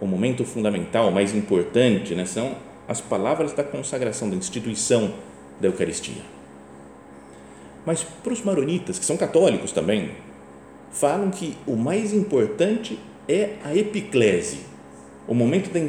o 0.00 0.06
momento 0.06 0.44
fundamental, 0.44 1.10
mais 1.10 1.34
importante, 1.34 2.14
né, 2.14 2.24
são 2.24 2.54
as 2.86 3.00
palavras 3.00 3.52
da 3.52 3.64
consagração, 3.64 4.28
da 4.28 4.36
instituição 4.36 5.14
da 5.60 5.68
Eucaristia. 5.68 6.35
Mas 7.86 8.02
para 8.02 8.32
os 8.32 8.42
maronitas, 8.42 8.98
que 8.98 9.04
são 9.04 9.16
católicos 9.16 9.70
também, 9.70 10.10
falam 10.90 11.30
que 11.30 11.56
o 11.66 11.76
mais 11.76 12.12
importante 12.12 12.98
é 13.28 13.54
a 13.64 13.74
epiclese, 13.74 14.60
o 15.26 15.34
momento 15.34 15.70
da, 15.72 15.80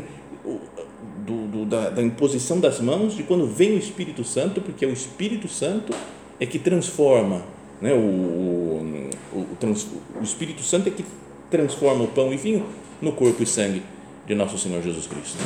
do, 1.26 1.48
do, 1.48 1.66
da, 1.66 1.90
da, 1.90 2.02
imposição 2.02 2.60
das 2.60 2.80
mãos 2.80 3.16
de 3.16 3.24
quando 3.24 3.48
vem 3.48 3.74
o 3.74 3.78
Espírito 3.78 4.24
Santo, 4.24 4.62
porque 4.62 4.86
o 4.86 4.94
Espírito 4.94 5.48
Santo 5.48 5.94
é 6.40 6.46
que 6.46 6.60
transforma, 6.60 7.42
né, 7.82 7.94
o, 7.94 7.98
o, 7.98 9.10
o, 9.34 10.20
o 10.20 10.24
Espírito 10.24 10.62
Santo 10.64 10.90
é 10.90 10.92
que 10.92 11.04
transforma 11.50 12.04
o 12.04 12.08
pão 12.08 12.32
e 12.32 12.38
vinho 12.38 12.66
no 13.02 13.12
corpo 13.12 13.42
e 13.42 13.46
sangue 13.46 13.82
de 14.26 14.36
nosso 14.36 14.58
Senhor 14.58 14.82
Jesus 14.82 15.08
Cristo. 15.08 15.38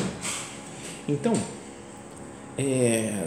Então, 1.07 1.33
é, 2.57 3.25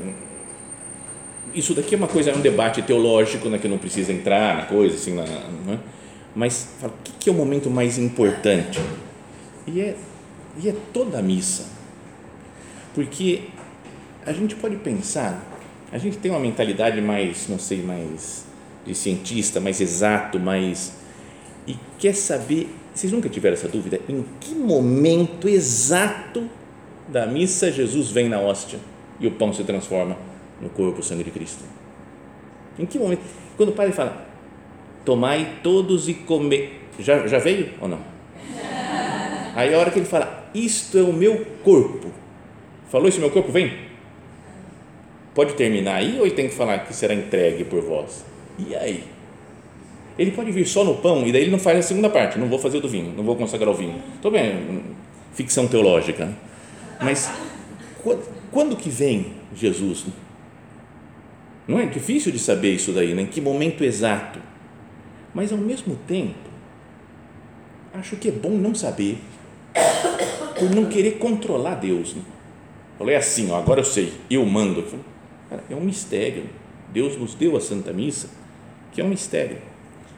isso 1.52 1.74
daqui 1.74 1.94
é 1.94 1.98
uma 1.98 2.08
coisa, 2.08 2.30
é 2.30 2.34
um 2.34 2.40
debate 2.40 2.82
teológico, 2.82 3.48
né, 3.48 3.58
que 3.58 3.68
não 3.68 3.78
precisa 3.78 4.12
entrar 4.12 4.56
na 4.56 4.62
coisa, 4.66 4.94
assim, 4.96 5.14
na, 5.14 5.24
né, 5.24 5.78
mas 6.34 6.68
fala, 6.80 6.92
o 6.92 7.18
que 7.18 7.28
é 7.28 7.32
o 7.32 7.34
momento 7.34 7.70
mais 7.70 7.98
importante? 7.98 8.80
E 9.66 9.80
é, 9.80 9.96
e 10.62 10.68
é 10.68 10.74
toda 10.92 11.18
a 11.18 11.22
missa. 11.22 11.64
Porque 12.94 13.42
a 14.26 14.32
gente 14.32 14.54
pode 14.56 14.76
pensar, 14.76 15.42
a 15.92 15.98
gente 15.98 16.16
tem 16.18 16.30
uma 16.30 16.40
mentalidade 16.40 17.00
mais, 17.00 17.48
não 17.48 17.58
sei, 17.58 17.82
mais 17.82 18.44
de 18.84 18.94
cientista, 18.94 19.60
mais 19.60 19.80
exato, 19.80 20.38
mais. 20.38 20.94
E 21.66 21.76
quer 21.98 22.14
saber, 22.14 22.68
vocês 22.94 23.12
nunca 23.12 23.28
tiveram 23.28 23.54
essa 23.54 23.68
dúvida? 23.68 24.00
Em 24.08 24.24
que 24.40 24.54
momento 24.54 25.48
exato 25.48 26.48
da 27.08 27.26
missa 27.26 27.70
Jesus 27.70 28.10
vem 28.10 28.28
na 28.28 28.40
hóstia 28.40 28.78
e 29.20 29.26
o 29.26 29.30
pão 29.30 29.52
se 29.52 29.62
transforma 29.64 30.16
no 30.64 30.70
corpo 30.70 31.00
e 31.00 31.04
sangue 31.04 31.22
de 31.22 31.30
Cristo? 31.30 31.62
Em 32.78 32.86
que 32.86 32.98
momento? 32.98 33.22
Quando 33.56 33.68
o 33.68 33.72
padre 33.72 33.92
fala, 33.92 34.26
tomai 35.04 35.58
todos 35.62 36.08
e 36.08 36.14
comer. 36.14 36.80
Já, 36.98 37.26
já 37.26 37.38
veio 37.38 37.70
ou 37.80 37.86
não? 37.86 38.00
Aí 39.54 39.72
a 39.72 39.78
hora 39.78 39.90
que 39.90 39.98
ele 40.00 40.06
fala, 40.06 40.50
isto 40.52 40.98
é 40.98 41.02
o 41.02 41.12
meu 41.12 41.46
corpo. 41.62 42.10
Falou 42.90 43.08
isso, 43.08 43.20
meu 43.20 43.30
corpo 43.30 43.52
vem? 43.52 43.72
Pode 45.34 45.54
terminar 45.54 45.96
aí 45.96 46.18
ou 46.18 46.26
ele 46.26 46.34
tem 46.34 46.48
que 46.48 46.54
falar 46.54 46.78
que 46.80 46.94
será 46.94 47.14
entregue 47.14 47.64
por 47.64 47.80
vós? 47.80 48.24
E 48.58 48.74
aí? 48.74 49.04
Ele 50.18 50.30
pode 50.30 50.52
vir 50.52 50.66
só 50.66 50.84
no 50.84 50.96
pão 50.96 51.26
e 51.26 51.32
daí 51.32 51.42
ele 51.42 51.50
não 51.50 51.58
faz 51.58 51.78
a 51.78 51.82
segunda 51.82 52.08
parte. 52.08 52.38
Não 52.38 52.48
vou 52.48 52.58
fazer 52.58 52.78
o 52.78 52.80
do 52.80 52.88
vinho, 52.88 53.12
não 53.16 53.24
vou 53.24 53.36
consagrar 53.36 53.68
o 53.68 53.74
vinho. 53.74 54.00
Estou 54.14 54.30
bem, 54.30 54.82
ficção 55.34 55.66
teológica. 55.66 56.26
Né? 56.26 56.34
Mas 57.02 57.30
quando, 58.02 58.22
quando 58.50 58.76
que 58.76 58.88
vem 58.88 59.26
Jesus? 59.54 60.06
Não 61.66 61.78
é 61.78 61.86
difícil 61.86 62.30
de 62.30 62.38
saber 62.38 62.74
isso 62.74 62.92
daí, 62.92 63.14
né? 63.14 63.22
em 63.22 63.26
que 63.26 63.40
momento 63.40 63.82
exato 63.84 64.38
mas 65.34 65.50
ao 65.50 65.58
mesmo 65.58 65.96
tempo, 66.06 66.48
acho 67.92 68.16
que 68.16 68.28
é 68.28 68.32
bom 68.32 68.50
não 68.50 68.72
saber, 68.72 69.18
por 70.56 70.70
não 70.70 70.86
querer 70.86 71.18
controlar 71.18 71.74
Deus. 71.74 72.14
Né? 72.14 72.22
Falei 72.96 73.16
assim, 73.16 73.50
ó, 73.50 73.58
agora 73.58 73.80
eu 73.80 73.84
sei, 73.84 74.12
eu 74.30 74.46
mando. 74.46 74.84
Cara, 75.50 75.64
é 75.68 75.74
um 75.74 75.80
mistério. 75.80 76.44
Deus 76.92 77.18
nos 77.18 77.34
deu 77.34 77.56
a 77.56 77.60
Santa 77.60 77.92
Missa, 77.92 78.30
que 78.92 79.00
é 79.00 79.04
um 79.04 79.08
mistério. 79.08 79.58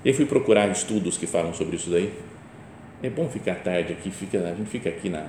E 0.05 0.11
aí 0.11 0.15
fui 0.15 0.27
procurar 0.27 0.71
estudos 0.71 1.17
que 1.17 1.27
falam 1.27 1.55
sobre 1.55 1.77
isso 1.77 1.89
daí. 1.89 2.13
É 3.03 3.09
bom 3.09 3.29
ficar 3.31 3.57
tarde 3.57 3.95
aqui, 3.95 4.11
fica, 4.11 4.39
a 4.39 4.55
gente 4.55 4.69
fica 4.69 4.91
aqui 4.91 5.09
na, 5.09 5.27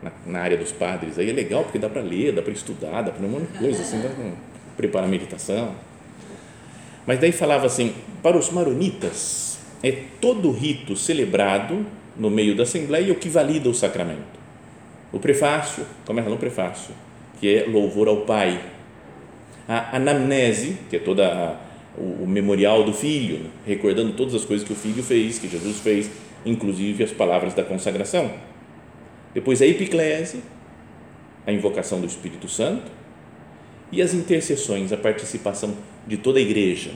na, 0.00 0.12
na 0.24 0.38
área 0.40 0.56
dos 0.56 0.70
padres, 0.70 1.18
aí 1.18 1.28
é 1.28 1.32
legal 1.32 1.64
porque 1.64 1.78
dá 1.78 1.88
para 1.88 2.02
ler, 2.02 2.32
dá 2.32 2.42
para 2.42 2.52
estudar, 2.52 3.02
dá 3.02 3.10
para 3.10 3.26
um 3.26 3.30
monte 3.30 3.50
de 3.52 3.58
coisa, 3.58 3.82
assim, 3.82 4.00
dá 4.00 4.08
para 4.08 4.24
preparar 4.78 5.08
a 5.08 5.10
meditação. 5.10 5.74
Mas 7.06 7.18
daí 7.18 7.32
falava 7.32 7.66
assim: 7.66 7.92
para 8.22 8.38
os 8.38 8.50
maronitas, 8.50 9.58
é 9.82 9.92
todo 10.20 10.50
rito 10.50 10.96
celebrado 10.96 11.84
no 12.16 12.30
meio 12.30 12.56
da 12.56 12.62
Assembleia 12.62 13.12
o 13.12 13.16
que 13.16 13.28
valida 13.28 13.68
o 13.68 13.74
sacramento. 13.74 14.38
O 15.12 15.18
prefácio, 15.18 15.84
começa 16.06 16.30
no 16.30 16.38
prefácio, 16.38 16.94
que 17.40 17.54
é 17.54 17.66
louvor 17.66 18.08
ao 18.08 18.18
Pai. 18.18 18.60
A 19.66 19.96
anamnese, 19.96 20.78
que 20.88 20.96
é 20.96 20.98
toda 20.98 21.26
a, 21.26 21.56
o, 22.00 22.26
memorial 22.26 22.84
do 22.84 22.92
filho, 22.92 23.50
recordando 23.66 24.12
todas 24.14 24.34
as 24.34 24.44
coisas 24.44 24.66
que 24.66 24.72
o 24.72 24.76
filho 24.76 25.02
fez, 25.02 25.38
que 25.38 25.48
Jesus 25.48 25.80
fez, 25.80 26.10
inclusive 26.44 27.04
as 27.04 27.10
palavras 27.10 27.52
da 27.52 27.62
consagração. 27.62 28.30
Depois 29.34 29.60
a 29.60 29.66
epiclese, 29.66 30.42
a 31.46 31.52
invocação 31.52 32.00
do 32.00 32.06
Espírito 32.06 32.48
Santo 32.48 32.97
e 33.90 34.02
as 34.02 34.12
intercessões, 34.12 34.92
a 34.92 34.96
participação 34.96 35.74
de 36.06 36.16
toda 36.16 36.38
a 36.38 36.42
igreja, 36.42 36.90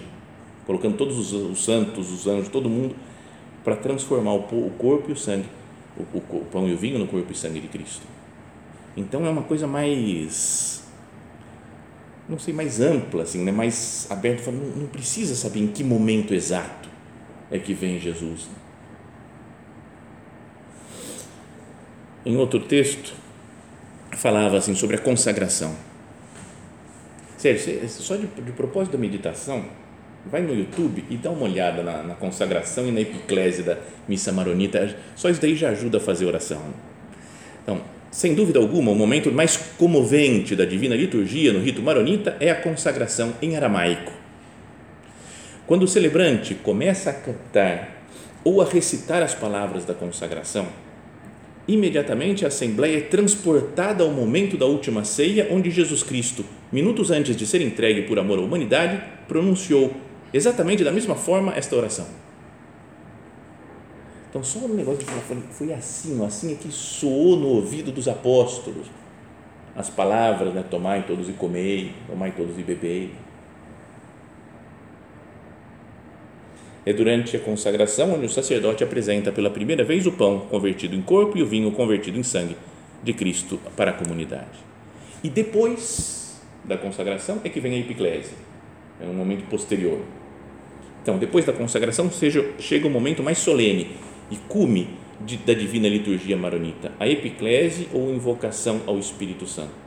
colocando 0.66 0.96
todos 0.96 1.18
os, 1.18 1.32
os 1.32 1.64
santos, 1.64 2.10
os 2.10 2.26
anjos, 2.26 2.48
todo 2.48 2.68
mundo, 2.68 2.94
para 3.64 3.76
transformar 3.76 4.34
o, 4.34 4.66
o, 4.66 4.70
corpo 4.76 5.10
e 5.10 5.12
o 5.12 5.16
sangue, 5.16 5.48
o, 5.96 6.02
o, 6.02 6.36
o 6.38 6.44
pão 6.46 6.68
e 6.68 6.72
o 6.72 6.76
vinho 6.76 6.98
no 6.98 7.06
corpo 7.06 7.32
e 7.32 7.34
sangue 7.34 7.60
de 7.60 7.68
Cristo. 7.68 8.06
Então 8.96 9.24
é 9.24 9.30
uma 9.30 9.42
coisa 9.42 9.66
mais, 9.66 10.84
não 12.28 12.38
sei, 12.38 12.52
mais 12.52 12.80
ampla, 12.80 13.22
assim, 13.22 13.42
né? 13.42 13.50
mais 13.50 14.06
aberta. 14.10 14.50
Não, 14.50 14.82
não 14.82 14.86
precisa 14.86 15.34
saber 15.34 15.60
em 15.60 15.68
que 15.68 15.82
momento 15.82 16.34
exato 16.34 16.90
é 17.50 17.58
que 17.58 17.72
vem 17.72 17.98
Jesus. 17.98 18.48
Em 22.24 22.36
outro 22.36 22.60
texto, 22.60 23.14
falava 24.12 24.58
assim 24.58 24.74
sobre 24.74 24.96
a 24.96 24.98
consagração 24.98 25.74
Sério, 27.42 27.88
só 27.88 28.14
de, 28.14 28.28
de 28.28 28.52
propósito 28.52 28.92
da 28.92 28.98
meditação, 29.00 29.64
vai 30.24 30.42
no 30.42 30.54
YouTube 30.54 31.04
e 31.10 31.16
dá 31.16 31.28
uma 31.28 31.42
olhada 31.42 31.82
na, 31.82 32.00
na, 32.00 32.14
consagração 32.14 32.86
e 32.86 32.92
na 32.92 33.00
epiclese 33.00 33.64
da 33.64 33.78
missa 34.06 34.30
maronita. 34.30 34.96
Só 35.16 35.28
isso 35.28 35.40
daí 35.40 35.56
já 35.56 35.70
ajuda 35.70 35.98
a 35.98 36.00
fazer 36.00 36.24
oração. 36.24 36.62
Então, 37.60 37.80
sem 38.12 38.32
dúvida 38.32 38.60
alguma, 38.60 38.92
o 38.92 38.94
momento 38.94 39.32
mais 39.32 39.56
comovente 39.56 40.54
da 40.54 40.64
divina 40.64 40.94
liturgia 40.94 41.52
no 41.52 41.58
rito 41.58 41.82
maronita 41.82 42.36
é 42.38 42.48
a 42.48 42.54
consagração 42.54 43.34
em 43.42 43.56
aramaico. 43.56 44.12
Quando 45.66 45.82
o 45.82 45.88
celebrante 45.88 46.54
começa 46.54 47.10
a 47.10 47.12
cantar 47.12 48.04
ou 48.44 48.62
a 48.62 48.64
recitar 48.64 49.20
as 49.20 49.34
palavras 49.34 49.84
da 49.84 49.94
consagração, 49.94 50.68
imediatamente 51.66 52.44
a 52.44 52.48
Assembleia 52.48 52.98
é 52.98 53.00
transportada 53.00 54.04
ao 54.04 54.12
momento 54.12 54.56
da 54.56 54.66
última 54.66 55.02
ceia, 55.02 55.48
onde 55.50 55.72
Jesus 55.72 56.04
Cristo, 56.04 56.44
minutos 56.72 57.10
antes 57.10 57.36
de 57.36 57.46
ser 57.46 57.60
entregue 57.60 58.02
por 58.02 58.18
amor 58.18 58.38
à 58.38 58.42
humanidade, 58.42 59.02
pronunciou 59.28 59.92
exatamente 60.32 60.82
da 60.82 60.90
mesma 60.90 61.14
forma 61.14 61.52
esta 61.54 61.76
oração. 61.76 62.06
Então, 64.30 64.42
só 64.42 64.60
um 64.60 64.68
negócio 64.68 65.00
de 65.00 65.04
falar, 65.04 65.20
foi 65.50 65.72
assim, 65.74 66.24
assim 66.24 66.52
é 66.52 66.56
que 66.56 66.72
soou 66.72 67.36
no 67.36 67.48
ouvido 67.48 67.92
dos 67.92 68.08
apóstolos 68.08 68.86
as 69.76 69.88
palavras, 69.90 70.54
né? 70.54 70.64
Tomai 70.68 71.04
todos 71.06 71.28
e 71.28 71.32
comei, 71.32 71.92
tomai 72.06 72.32
todos 72.32 72.58
e 72.58 72.62
bebei. 72.62 73.10
É 76.84 76.92
durante 76.92 77.36
a 77.36 77.40
consagração 77.40 78.14
onde 78.14 78.26
o 78.26 78.28
sacerdote 78.28 78.82
apresenta 78.82 79.30
pela 79.30 79.50
primeira 79.50 79.84
vez 79.84 80.06
o 80.06 80.12
pão 80.12 80.40
convertido 80.50 80.96
em 80.96 81.02
corpo 81.02 81.38
e 81.38 81.42
o 81.42 81.46
vinho 81.46 81.70
convertido 81.70 82.18
em 82.18 82.22
sangue 82.22 82.56
de 83.02 83.12
Cristo 83.12 83.58
para 83.76 83.92
a 83.92 83.94
comunidade. 83.94 84.58
E 85.22 85.30
depois 85.30 86.21
da 86.64 86.76
consagração 86.76 87.40
é 87.44 87.48
que 87.48 87.60
vem 87.60 87.74
a 87.74 87.78
epiclese, 87.78 88.32
é 89.00 89.06
um 89.06 89.14
momento 89.14 89.48
posterior. 89.48 90.00
Então, 91.02 91.18
depois 91.18 91.44
da 91.44 91.52
consagração, 91.52 92.10
seja, 92.10 92.48
chega 92.58 92.86
o 92.86 92.90
momento 92.90 93.22
mais 93.22 93.38
solene 93.38 93.90
e 94.30 94.36
cume 94.48 94.88
de, 95.20 95.36
da 95.36 95.52
divina 95.52 95.88
liturgia 95.88 96.36
maronita, 96.36 96.92
a 96.98 97.08
epiclese 97.08 97.88
ou 97.92 98.14
invocação 98.14 98.82
ao 98.86 98.98
Espírito 98.98 99.46
Santo. 99.46 99.82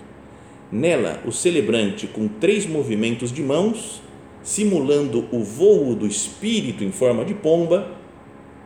Nela, 0.72 1.22
o 1.26 1.32
celebrante, 1.32 2.08
com 2.08 2.28
três 2.28 2.66
movimentos 2.66 3.32
de 3.32 3.42
mãos, 3.42 4.02
simulando 4.44 5.26
o 5.32 5.44
voo 5.44 5.96
do 5.96 6.06
Espírito 6.06 6.84
em 6.84 6.92
forma 6.92 7.24
de 7.24 7.34
pomba, 7.34 7.92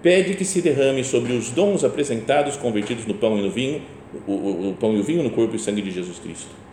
pede 0.01 0.33
que 0.33 0.45
se 0.45 0.61
derrame 0.61 1.03
sobre 1.03 1.33
os 1.33 1.49
dons 1.51 1.83
apresentados, 1.83 2.57
convertidos 2.57 3.05
no 3.05 3.13
pão 3.13 3.37
e 3.37 3.41
no 3.41 3.51
vinho, 3.51 3.81
o, 4.25 4.31
o, 4.31 4.69
o 4.71 4.73
pão 4.73 4.95
e 4.95 4.99
o 4.99 5.03
vinho 5.03 5.21
no 5.21 5.29
corpo 5.29 5.55
e 5.55 5.59
sangue 5.59 5.81
de 5.81 5.91
Jesus 5.91 6.17
Cristo. 6.19 6.68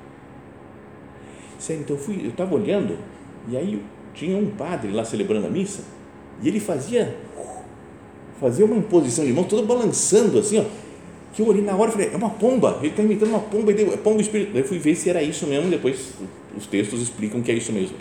Sério, 1.59 1.83
então 1.83 1.97
eu 1.97 2.03
fui, 2.03 2.21
eu 2.23 2.31
estava 2.31 2.55
olhando 2.55 2.99
e 3.49 3.57
aí 3.57 3.83
tinha 4.15 4.37
um 4.37 4.51
padre 4.51 4.91
lá 4.91 5.05
celebrando 5.05 5.47
a 5.47 5.51
missa 5.51 5.83
e 6.43 6.49
ele 6.49 6.61
fazia 6.61 7.17
fazia 8.41 8.65
uma 8.65 8.77
imposição 8.77 9.25
de 9.25 9.33
mão, 9.33 9.45
todo 9.45 9.67
balançando 9.67 10.39
assim, 10.39 10.59
ó, 10.59 10.65
que 11.33 11.41
eu 11.41 11.49
olhei 11.49 11.63
na 11.63 11.75
hora 11.75 11.89
e 11.91 11.93
falei, 11.93 12.11
é 12.13 12.17
uma 12.17 12.31
pomba, 12.31 12.79
ele 12.81 12.89
está 12.89 13.03
imitando 13.03 13.31
uma 13.31 13.41
pomba, 13.41 13.73
é 13.73 13.97
pomba 13.97 14.21
espírito. 14.21 14.53
Daí 14.53 14.63
eu 14.63 14.69
fui 14.69 14.79
ver 14.79 14.95
se 14.95 15.09
era 15.09 15.23
isso 15.23 15.47
mesmo, 15.47 15.71
depois 15.71 16.13
os 16.57 16.67
textos 16.67 17.01
explicam 17.01 17.43
que 17.43 17.51
é 17.51 17.55
isso 17.55 17.73
mesmo. 17.73 17.97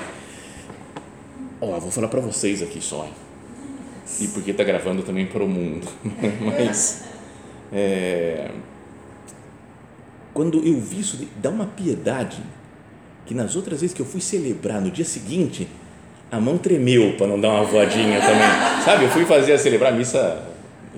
Ó, 1.61 1.79
vou 1.79 1.91
falar 1.91 2.09
para 2.09 2.19
vocês 2.19 2.61
aqui 2.61 2.81
só, 2.81 3.07
e 4.19 4.27
porque 4.27 4.51
está 4.51 4.63
gravando 4.63 5.03
também 5.03 5.25
para 5.25 5.43
o 5.43 5.47
mundo, 5.47 5.87
mas 6.45 7.05
é, 7.71 8.51
quando 10.33 10.57
eu 10.65 10.79
vi 10.79 10.99
isso, 10.99 11.27
dá 11.41 11.49
uma 11.49 11.65
piedade 11.65 12.43
que 13.25 13.33
nas 13.33 13.55
outras 13.55 13.81
vezes 13.81 13.95
que 13.95 14.01
eu 14.01 14.05
fui 14.05 14.21
celebrar 14.21 14.79
no 14.79 14.91
dia 14.91 15.05
seguinte, 15.05 15.67
a 16.31 16.39
mão 16.39 16.57
tremeu 16.57 17.13
para 17.17 17.27
não 17.27 17.39
dar 17.39 17.49
uma 17.49 17.63
voadinha 17.63 18.19
também. 18.19 18.83
Sabe, 18.83 19.05
eu 19.05 19.09
fui 19.09 19.25
fazer 19.25 19.57
celebrar 19.57 19.93
a 19.93 19.95
missa 19.95 20.43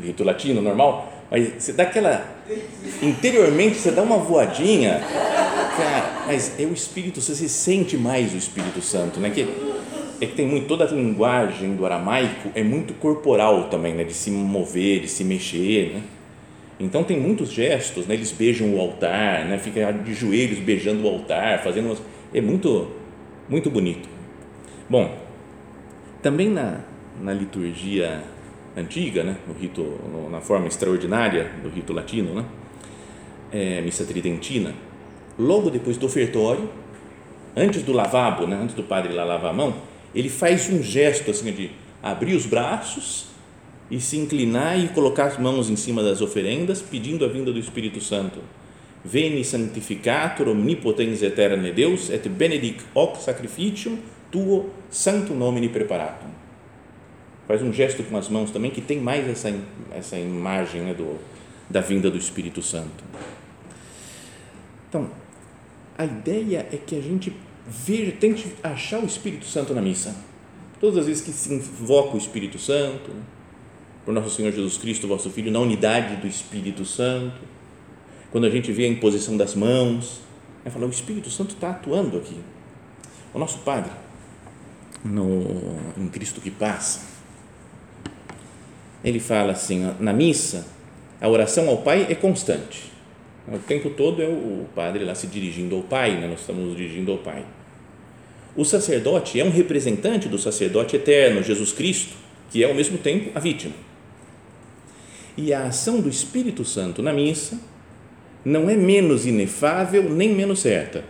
rito 0.02 0.24
latino 0.24 0.62
normal, 0.62 1.12
mas 1.30 1.52
você 1.58 1.74
dá 1.74 1.84
aquela 1.84 2.38
interiormente 3.02 3.78
você 3.78 3.92
dá 3.92 4.02
uma 4.02 4.18
voadinha, 4.18 5.02
cara, 5.78 6.24
mas 6.28 6.54
é 6.60 6.64
o 6.64 6.74
Espírito, 6.74 7.22
você 7.22 7.48
sente 7.48 7.98
mais 7.98 8.34
o 8.34 8.38
Espírito 8.38 8.82
Santo, 8.82 9.20
né? 9.20 9.30
Que 9.30 9.48
é 10.20 10.26
que 10.26 10.34
tem 10.34 10.48
muito 10.48 10.68
toda 10.68 10.84
a 10.84 10.88
linguagem 10.88 11.76
do 11.76 11.86
aramaico 11.86 12.50
é 12.56 12.64
muito 12.64 12.94
corporal 12.96 13.66
também, 13.66 13.94
né? 13.94 14.04
De 14.04 14.14
se 14.14 14.32
mover, 14.32 15.02
de 15.02 15.08
se 15.08 15.24
mexer, 15.24 15.94
né? 15.94 16.02
Então 16.80 17.04
tem 17.04 17.20
muitos 17.20 17.52
gestos, 17.52 18.06
né? 18.06 18.14
eles 18.14 18.32
beijam 18.32 18.74
o 18.76 18.80
altar, 18.80 19.46
né? 19.46 19.58
fica 19.58 19.92
de 19.92 20.14
joelhos 20.14 20.60
beijando 20.60 21.08
o 21.08 21.10
altar, 21.10 21.64
fazendo 21.64 21.88
umas, 21.88 22.00
é 22.34 22.42
muito 22.42 22.88
muito 23.50 23.70
bonito. 23.70 24.10
Bom, 24.90 25.18
também 26.22 26.50
na, 26.50 26.82
na 27.22 27.34
liturgia 27.34 28.24
antiga, 28.76 29.24
né? 29.24 29.38
no 29.48 29.54
rito, 29.54 29.82
no, 29.82 30.30
na 30.30 30.42
forma 30.42 30.68
extraordinária 30.68 31.52
do 31.64 31.70
rito 31.70 31.94
latino, 31.94 32.34
né? 32.34 32.46
É, 33.52 33.82
missa 33.82 34.04
tridentina, 34.04 34.76
logo 35.40 35.70
depois 35.70 35.98
do 35.98 36.06
ofertório, 36.06 36.70
antes 37.56 37.82
do 37.82 37.94
lavabo, 37.94 38.46
né? 38.46 38.60
antes 38.62 38.76
do 38.76 38.84
padre 38.84 39.14
lá 39.14 39.24
lavar 39.24 39.52
a 39.52 39.54
mão, 39.54 39.74
ele 40.14 40.28
faz 40.28 40.70
um 40.70 40.84
gesto 40.84 41.32
assim 41.32 41.52
de 41.54 41.72
abrir 42.04 42.36
os 42.36 42.46
braços 42.46 43.28
e 43.90 44.02
se 44.02 44.18
inclinar 44.18 44.78
e 44.78 44.90
colocar 44.90 45.26
as 45.26 45.38
mãos 45.38 45.70
em 45.70 45.78
cima 45.78 46.04
das 46.04 46.22
oferendas, 46.22 46.82
pedindo 46.82 47.24
a 47.24 47.30
vinda 47.30 47.54
do 47.54 47.60
Espírito 47.60 48.02
Santo. 48.02 48.40
Veni 49.08 49.44
sanctificator 49.44 50.50
omnipotens 50.50 51.24
aeterne 51.24 51.72
Deus 51.72 52.10
et 52.10 52.28
benedic 52.28 52.84
hoc 52.94 53.16
sacrificium 53.22 53.98
tuo 54.30 54.70
santo 54.90 55.34
nomine 55.34 55.70
preparatum. 55.70 56.28
Faz 57.48 57.62
um 57.62 57.72
gesto 57.72 58.04
com 58.04 58.18
as 58.18 58.28
mãos 58.28 58.52
também 58.52 58.70
que 58.70 58.82
tem 58.82 59.00
mais 59.00 59.26
essa, 59.30 59.54
essa 59.96 60.20
imagem 60.20 60.82
né, 60.82 60.94
do, 60.94 61.18
da 61.70 61.80
vinda 61.80 62.12
do 62.12 62.18
Espírito 62.18 62.62
Santo. 62.62 63.06
Então, 64.90 65.10
a 65.98 66.04
ideia 66.04 66.68
é 66.70 66.76
que 66.76 66.98
a 66.98 67.02
gente 67.02 67.34
veja, 67.66 68.12
tente 68.12 68.54
achar 68.62 69.00
o 69.02 69.06
Espírito 69.06 69.46
Santo 69.46 69.74
na 69.74 69.82
missa. 69.82 70.14
Todas 70.82 70.98
as 70.98 71.06
vezes 71.06 71.24
que 71.24 71.32
se 71.32 71.54
invoca 71.54 72.16
o 72.16 72.18
Espírito 72.18 72.60
Santo, 72.60 73.12
por 74.04 74.14
nosso 74.14 74.30
Senhor 74.30 74.52
Jesus 74.52 74.78
Cristo, 74.78 75.08
vosso 75.08 75.30
Filho, 75.30 75.52
na 75.52 75.60
unidade 75.60 76.18
do 76.18 76.28
Espírito 76.28 76.84
Santo. 76.84 77.57
Quando 78.32 78.46
a 78.46 78.50
gente 78.50 78.72
vê 78.72 78.86
a 78.86 78.88
imposição 78.88 79.38
das 79.38 79.56
mãos, 79.56 80.22
é 80.66 80.70
falar, 80.70 80.86
o 80.86 80.90
Espírito 80.90 81.30
Santo 81.30 81.56
está 81.56 81.70
atuando 81.70 82.18
aqui. 82.18 82.38
O 83.34 83.40
nosso 83.40 83.60
Padre, 83.60 83.92
no, 85.04 85.78
em 85.98 86.08
Cristo 86.08 86.42
que 86.42 86.52
passa, 86.52 87.02
ele 89.04 89.20
fala 89.20 89.54
assim, 89.54 89.94
na 90.00 90.12
missa, 90.12 90.68
a 91.22 91.30
oração 91.30 91.70
ao 91.70 91.78
Pai 91.78 92.08
é 92.10 92.16
constante. 92.16 92.92
O 93.48 93.60
tempo 93.60 93.92
todo 93.92 94.22
é 94.22 94.28
o 94.28 94.66
Padre 94.76 95.06
lá 95.06 95.16
se 95.16 95.28
dirigindo 95.28 95.76
ao 95.76 95.84
Pai, 95.84 96.20
né? 96.20 96.28
nós 96.28 96.42
estamos 96.42 96.66
nos 96.66 96.76
dirigindo 96.76 97.12
ao 97.12 97.18
Pai. 97.20 97.46
O 98.56 98.66
sacerdote 98.66 99.40
é 99.40 99.46
um 99.46 99.52
representante 99.52 100.28
do 100.28 100.38
sacerdote 100.38 100.96
eterno, 100.96 101.42
Jesus 101.44 101.72
Cristo, 101.72 102.16
que 102.52 102.64
é 102.64 102.68
ao 102.68 102.74
mesmo 102.74 102.98
tempo 102.98 103.32
a 103.36 103.40
vítima 103.40 103.74
e 105.38 105.54
a 105.54 105.68
ação 105.68 106.02
do 106.02 106.10
Espírito 106.10 106.66
Santo 106.66 107.04
na 107.04 107.14
missa 107.14 107.60
não 108.48 108.70
é 108.70 108.78
menos 108.78 109.26
inefável 109.26 110.10
nem 110.10 110.34
menos 110.34 110.62
certa. 110.62 111.04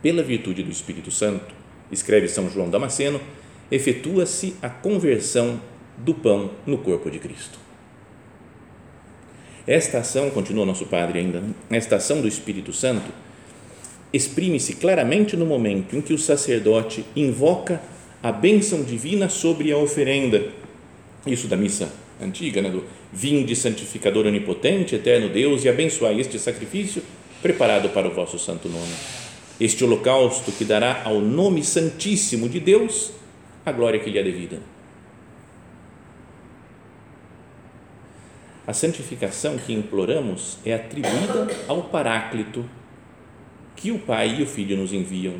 Pela 0.00 0.22
virtude 0.22 0.62
do 0.62 0.70
Espírito 0.70 1.10
Santo, 1.10 1.54
escreve 1.92 2.28
São 2.28 2.48
João 2.48 2.70
Damasceno, 2.70 3.20
efetua-se 3.70 4.56
a 4.62 4.70
conversão 4.70 5.60
do 5.98 6.14
pão 6.14 6.50
no 6.64 6.78
corpo 6.78 7.10
de 7.10 7.18
Cristo. 7.18 7.58
Esta 9.66 9.98
ação, 9.98 10.30
continua 10.30 10.64
nosso 10.64 10.86
Padre 10.86 11.18
ainda, 11.18 11.40
né? 11.40 11.52
esta 11.72 11.96
ação 11.96 12.22
do 12.22 12.28
Espírito 12.28 12.72
Santo 12.72 13.12
exprime-se 14.14 14.76
claramente 14.76 15.36
no 15.36 15.44
momento 15.44 15.94
em 15.94 16.00
que 16.00 16.14
o 16.14 16.18
sacerdote 16.18 17.04
invoca 17.14 17.82
a 18.22 18.32
bênção 18.32 18.82
divina 18.82 19.28
sobre 19.28 19.70
a 19.72 19.76
oferenda. 19.76 20.42
Isso 21.26 21.48
da 21.48 21.56
missa 21.56 21.92
antiga, 22.18 22.62
né, 22.62 22.70
do 22.70 22.84
vinde 23.14 23.54
santificador 23.54 24.26
onipotente, 24.26 24.96
eterno 24.96 25.28
Deus, 25.28 25.64
e 25.64 25.68
abençoai 25.68 26.20
este 26.20 26.36
sacrifício 26.38 27.02
preparado 27.40 27.90
para 27.90 28.08
o 28.08 28.10
vosso 28.10 28.38
santo 28.38 28.68
nome. 28.68 28.92
Este 29.60 29.84
holocausto 29.84 30.50
que 30.50 30.64
dará 30.64 31.02
ao 31.04 31.20
nome 31.20 31.62
santíssimo 31.62 32.48
de 32.48 32.58
Deus 32.58 33.12
a 33.64 33.70
glória 33.70 34.00
que 34.00 34.10
lhe 34.10 34.18
é 34.18 34.22
devida. 34.22 34.58
A 38.66 38.72
santificação 38.72 39.56
que 39.58 39.72
imploramos 39.72 40.58
é 40.64 40.74
atribuída 40.74 41.46
ao 41.68 41.84
Paráclito 41.84 42.64
que 43.76 43.92
o 43.92 43.98
Pai 43.98 44.40
e 44.40 44.42
o 44.42 44.46
Filho 44.46 44.76
nos 44.76 44.92
enviam. 44.92 45.34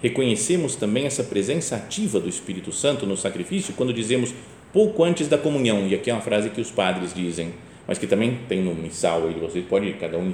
Reconhecemos 0.00 0.76
também 0.76 1.06
essa 1.06 1.24
presença 1.24 1.74
ativa 1.74 2.20
do 2.20 2.28
Espírito 2.28 2.70
Santo 2.70 3.04
no 3.04 3.16
sacrifício 3.16 3.74
quando 3.74 3.92
dizemos 3.92 4.32
pouco 4.72 5.04
antes 5.04 5.28
da 5.28 5.38
comunhão, 5.38 5.86
e 5.86 5.94
aqui 5.94 6.10
é 6.10 6.12
uma 6.12 6.22
frase 6.22 6.50
que 6.50 6.60
os 6.60 6.70
padres 6.70 7.14
dizem, 7.14 7.52
mas 7.86 7.98
que 7.98 8.06
também 8.06 8.38
tem 8.48 8.62
no 8.62 8.74
missal, 8.74 9.26
aí 9.26 9.34
vocês 9.34 9.64
podem 9.66 9.92
cada 9.94 10.18
um 10.18 10.32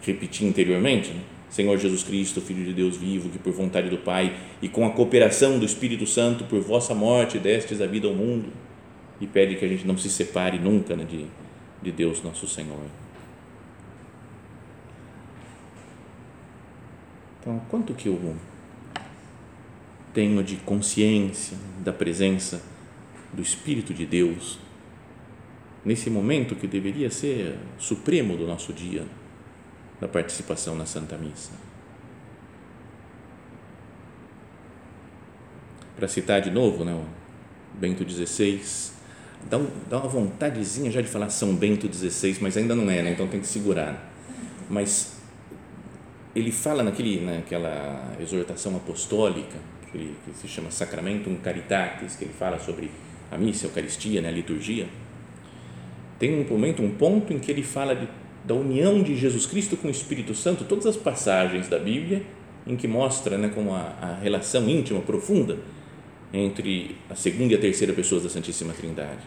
repetir 0.00 0.46
interiormente, 0.46 1.10
né? 1.10 1.20
Senhor 1.50 1.78
Jesus 1.78 2.02
Cristo, 2.02 2.40
Filho 2.40 2.64
de 2.64 2.72
Deus 2.72 2.96
vivo, 2.96 3.30
que 3.30 3.38
por 3.38 3.52
vontade 3.52 3.88
do 3.88 3.98
Pai 3.98 4.36
e 4.60 4.68
com 4.68 4.86
a 4.86 4.90
cooperação 4.90 5.58
do 5.58 5.64
Espírito 5.64 6.06
Santo, 6.06 6.44
por 6.44 6.60
vossa 6.60 6.94
morte 6.94 7.38
destes 7.38 7.80
a 7.80 7.86
vida 7.86 8.06
ao 8.06 8.14
mundo, 8.14 8.52
e 9.20 9.26
pede 9.26 9.56
que 9.56 9.64
a 9.64 9.68
gente 9.68 9.86
não 9.86 9.96
se 9.96 10.10
separe 10.10 10.58
nunca 10.58 10.94
né, 10.94 11.04
de, 11.04 11.26
de 11.82 11.90
Deus 11.90 12.22
nosso 12.22 12.46
Senhor. 12.46 12.78
Então, 17.40 17.60
quanto 17.70 17.94
que 17.94 18.08
eu 18.08 18.36
tenho 20.12 20.42
de 20.42 20.56
consciência 20.56 21.56
da 21.80 21.92
presença 21.92 22.62
do 23.32 23.42
Espírito 23.42 23.92
de 23.92 24.06
Deus, 24.06 24.58
nesse 25.84 26.10
momento 26.10 26.54
que 26.54 26.66
deveria 26.66 27.10
ser 27.10 27.56
supremo 27.78 28.36
do 28.36 28.46
nosso 28.46 28.72
dia, 28.72 29.04
da 30.00 30.08
participação 30.08 30.74
na 30.74 30.86
Santa 30.86 31.16
Missa. 31.16 31.52
Para 35.96 36.06
citar 36.06 36.40
de 36.40 36.50
novo, 36.50 36.84
né, 36.84 37.04
Bento 37.74 38.08
XVI, 38.08 38.60
dá, 39.48 39.58
um, 39.58 39.68
dá 39.88 39.98
uma 39.98 40.08
vontadezinha 40.08 40.90
já 40.90 41.00
de 41.00 41.08
falar 41.08 41.28
São 41.30 41.54
Bento 41.54 41.92
XVI, 41.92 42.38
mas 42.40 42.56
ainda 42.56 42.74
não 42.74 42.90
é, 42.90 43.02
né? 43.02 43.12
então 43.12 43.26
tem 43.26 43.40
que 43.40 43.46
segurar. 43.46 44.12
Mas 44.70 45.16
ele 46.34 46.52
fala 46.52 46.82
naquele, 46.82 47.24
naquela 47.24 48.14
exortação 48.20 48.76
apostólica, 48.76 49.58
que, 49.90 49.98
ele, 49.98 50.16
que 50.24 50.32
se 50.34 50.46
chama 50.46 50.70
Sacramentum 50.70 51.36
Caritatis, 51.36 52.14
que 52.14 52.24
ele 52.24 52.34
fala 52.34 52.58
sobre 52.60 52.90
a 53.30 53.36
missa, 53.36 53.66
a 53.66 53.68
Eucaristia, 53.68 54.20
né? 54.20 54.28
a 54.28 54.32
liturgia. 54.32 54.86
Tem 56.18 56.34
um 56.34 56.48
momento, 56.48 56.82
um 56.82 56.90
ponto 56.90 57.32
em 57.32 57.38
que 57.38 57.50
ele 57.50 57.62
fala 57.62 57.94
de, 57.94 58.08
da 58.44 58.54
união 58.54 59.02
de 59.02 59.16
Jesus 59.16 59.46
Cristo 59.46 59.76
com 59.76 59.88
o 59.88 59.90
Espírito 59.90 60.34
Santo, 60.34 60.64
todas 60.64 60.86
as 60.86 60.96
passagens 60.96 61.68
da 61.68 61.78
Bíblia 61.78 62.22
em 62.66 62.76
que 62.76 62.86
mostra 62.86 63.38
né, 63.38 63.50
como 63.54 63.72
a, 63.72 63.94
a 64.00 64.14
relação 64.20 64.68
íntima, 64.68 65.00
profunda 65.00 65.58
entre 66.32 66.96
a 67.08 67.14
segunda 67.14 67.54
e 67.54 67.56
a 67.56 67.60
terceira 67.60 67.94
pessoas 67.94 68.22
da 68.22 68.28
Santíssima 68.28 68.74
Trindade. 68.74 69.22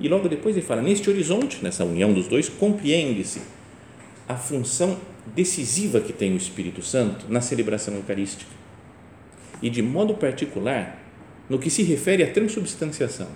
E 0.00 0.08
logo 0.08 0.28
depois 0.28 0.56
ele 0.56 0.64
fala: 0.64 0.80
neste 0.80 1.10
horizonte, 1.10 1.62
nessa 1.62 1.84
união 1.84 2.12
dos 2.12 2.26
dois, 2.26 2.48
compreende-se 2.48 3.42
a 4.26 4.36
função 4.36 4.98
decisiva 5.34 6.00
que 6.00 6.12
tem 6.12 6.32
o 6.32 6.36
Espírito 6.36 6.82
Santo 6.82 7.26
na 7.28 7.40
celebração 7.40 7.94
eucarística 7.94 8.50
e, 9.62 9.68
de 9.68 9.82
modo 9.82 10.14
particular, 10.14 11.03
no 11.48 11.58
que 11.58 11.70
se 11.70 11.82
refere 11.82 12.22
à 12.22 12.30
transubstanciação, 12.30 13.28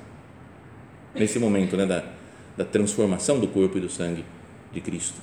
nesse 1.15 1.39
momento 1.39 1.77
né, 1.77 1.87
da, 1.87 2.05
da 2.57 2.65
transformação 2.65 3.39
do 3.39 3.49
corpo 3.49 3.79
e 3.79 3.81
do 3.81 3.89
sangue 3.89 4.25
de 4.73 4.81
Cristo. 4.81 5.21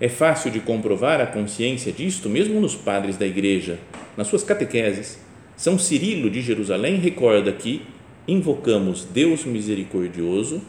É 0.00 0.08
fácil 0.08 0.50
de 0.50 0.60
comprovar 0.60 1.20
a 1.20 1.26
consciência 1.26 1.92
disto 1.92 2.28
mesmo 2.28 2.60
nos 2.60 2.74
padres 2.74 3.16
da 3.16 3.26
igreja, 3.26 3.78
nas 4.16 4.26
suas 4.26 4.42
catequeses. 4.42 5.18
São 5.56 5.78
Cirilo 5.78 6.28
de 6.28 6.42
Jerusalém 6.42 6.96
recorda 6.96 7.52
que 7.52 7.82
invocamos 8.26 9.04
Deus 9.04 9.44
misericordioso 9.44 10.60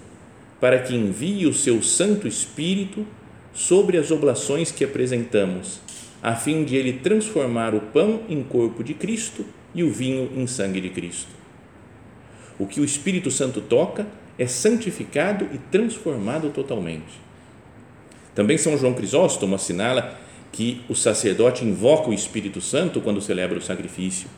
para 0.59 0.79
que 0.79 0.95
envie 0.95 1.47
o 1.47 1.53
seu 1.53 1.81
Santo 1.81 2.27
Espírito 2.27 3.05
sobre 3.53 3.97
as 3.97 4.11
oblações 4.11 4.71
que 4.71 4.83
apresentamos, 4.83 5.79
a 6.21 6.35
fim 6.35 6.63
de 6.63 6.75
ele 6.75 6.93
transformar 6.93 7.73
o 7.73 7.79
pão 7.79 8.21
em 8.29 8.43
corpo 8.43 8.83
de 8.83 8.93
Cristo 8.93 9.45
e 9.75 9.83
o 9.83 9.91
vinho 9.91 10.31
em 10.35 10.47
sangue 10.47 10.81
de 10.81 10.89
Cristo. 10.89 11.29
O 12.57 12.65
que 12.65 12.79
o 12.79 12.85
Espírito 12.85 13.29
Santo 13.29 13.61
toca 13.61 14.07
é 14.39 14.47
santificado 14.47 15.47
e 15.53 15.57
transformado 15.57 16.49
totalmente. 16.49 17.19
Também 18.33 18.57
São 18.57 18.77
João 18.77 18.93
Crisóstomo 18.93 19.55
assinala 19.55 20.17
que 20.51 20.81
o 20.89 20.95
sacerdote 20.95 21.65
invoca 21.65 22.09
o 22.09 22.13
Espírito 22.13 22.61
Santo 22.61 23.01
quando 23.01 23.21
celebra 23.21 23.57
o 23.57 23.61
sacrifício. 23.61 24.29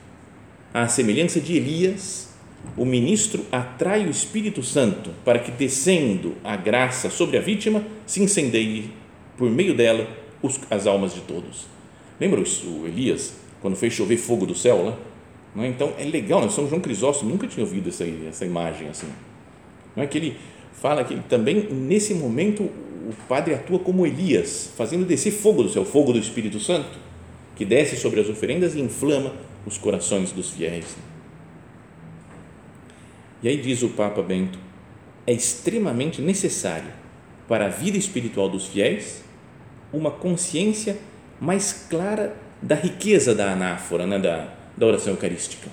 À 0.73 0.87
semelhança 0.87 1.39
de 1.39 1.55
Elias, 1.55 2.33
o 2.75 2.85
ministro 2.85 3.45
atrai 3.51 4.05
o 4.05 4.09
Espírito 4.09 4.63
Santo 4.63 5.11
para 5.23 5.39
que, 5.39 5.51
descendo 5.51 6.35
a 6.43 6.55
graça 6.55 7.09
sobre 7.09 7.37
a 7.37 7.41
vítima, 7.41 7.83
se 8.05 8.21
incendeie 8.21 8.91
por 9.37 9.49
meio 9.49 9.75
dela 9.75 10.07
as 10.69 10.87
almas 10.87 11.13
de 11.13 11.21
todos. 11.21 11.65
Lembra 12.19 12.41
o 12.41 12.87
Elias, 12.87 13.33
quando 13.61 13.75
fez 13.75 13.93
chover 13.93 14.17
fogo 14.17 14.45
do 14.45 14.55
céu 14.55 14.83
lá? 14.83 14.97
Não 15.55 15.63
é? 15.63 15.67
Então 15.67 15.93
é 15.97 16.03
legal, 16.03 16.41
né? 16.41 16.49
São 16.49 16.67
João 16.67 16.81
Crisóstomo 16.81 17.31
nunca 17.31 17.47
tinha 17.47 17.65
ouvido 17.65 17.89
essa, 17.89 18.05
essa 18.05 18.45
imagem 18.45 18.89
assim. 18.89 19.07
Não 19.95 20.03
é 20.03 20.07
que 20.07 20.17
ele 20.17 20.37
fala 20.73 21.03
que 21.03 21.15
também 21.27 21.67
nesse 21.71 22.13
momento 22.13 22.63
o 22.63 23.13
padre 23.27 23.53
atua 23.53 23.79
como 23.79 24.05
Elias, 24.05 24.71
fazendo 24.75 25.05
descer 25.05 25.31
fogo 25.31 25.63
do 25.63 25.69
céu, 25.69 25.85
fogo 25.85 26.13
do 26.13 26.19
Espírito 26.19 26.59
Santo, 26.59 26.97
que 27.55 27.65
desce 27.65 27.95
sobre 27.95 28.19
as 28.19 28.29
oferendas 28.29 28.75
e 28.75 28.81
inflama 28.81 29.33
os 29.65 29.77
corações 29.77 30.31
dos 30.31 30.51
fiéis. 30.51 30.95
E 33.41 33.47
aí 33.47 33.57
diz 33.57 33.81
o 33.81 33.89
Papa 33.89 34.21
Bento: 34.21 34.59
é 35.25 35.33
extremamente 35.33 36.21
necessário 36.21 36.91
para 37.47 37.65
a 37.65 37.69
vida 37.69 37.97
espiritual 37.97 38.49
dos 38.49 38.67
fiéis 38.67 39.23
uma 39.91 40.11
consciência 40.11 40.97
mais 41.39 41.87
clara 41.89 42.35
da 42.61 42.75
riqueza 42.75 43.33
da 43.33 43.51
anáfora, 43.51 44.05
né, 44.05 44.19
da, 44.19 44.53
da 44.77 44.85
oração 44.85 45.13
eucarística. 45.13 45.69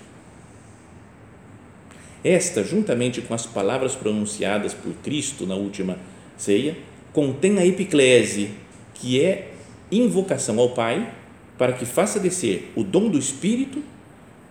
Esta, 2.25 2.65
juntamente 2.65 3.21
com 3.21 3.35
as 3.35 3.45
palavras 3.45 3.95
pronunciadas 3.95 4.73
por 4.73 4.95
Cristo 5.03 5.47
na 5.47 5.55
última 5.55 5.99
ceia, 6.39 6.77
contém 7.13 7.59
a 7.59 7.67
epiclese, 7.67 8.51
que 8.95 9.21
é 9.21 9.53
invocação 9.93 10.59
ao 10.59 10.71
Pai 10.71 11.13
para 11.59 11.75
que 11.75 11.85
faça 11.85 12.19
descer 12.19 12.73
o 12.75 12.83
dom 12.83 13.09
do 13.09 13.19
Espírito, 13.19 13.83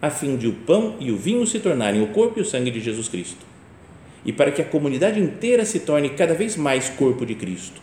a 0.02 0.10
fim 0.10 0.38
de 0.38 0.48
o 0.48 0.54
pão 0.54 0.96
e 1.00 1.12
o 1.12 1.18
vinho 1.18 1.48
se 1.48 1.60
tornarem 1.60 2.02
o 2.02 2.08
corpo 2.08 2.40
e 2.40 2.42
o 2.42 2.46
sangue 2.46 2.70
de 2.70 2.80
Jesus 2.80 3.08
Cristo, 3.08 3.46
e 4.26 4.32
para 4.32 4.52
que 4.52 4.62
a 4.62 4.66
comunidade 4.66 5.20
inteira 5.20 5.66
se 5.66 5.80
torne 5.80 6.10
cada 6.10 6.34
vez 6.34 6.56
mais 6.56 6.90
corpo 6.90 7.26
de 7.26 7.36
Cristo. 7.36 7.82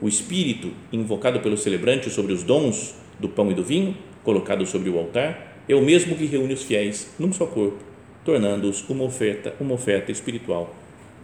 O 0.00 0.08
Espírito, 0.08 0.72
invocado 0.92 1.40
pelo 1.40 1.56
celebrante 1.56 2.08
sobre 2.08 2.32
os 2.32 2.42
dons 2.42 2.94
do 3.18 3.28
pão 3.28 3.50
e 3.50 3.54
do 3.54 3.64
vinho, 3.64 3.96
colocado 4.24 4.64
sobre 4.66 4.90
o 4.90 4.98
altar, 4.98 5.47
é 5.68 5.74
o 5.74 5.82
mesmo 5.82 6.16
que 6.16 6.24
reúne 6.24 6.54
os 6.54 6.62
fiéis 6.62 7.10
num 7.18 7.32
só 7.32 7.46
corpo, 7.46 7.78
tornando-os 8.24 8.88
uma 8.88 9.04
oferta, 9.04 9.54
uma 9.60 9.74
oferta 9.74 10.10
espiritual 10.10 10.74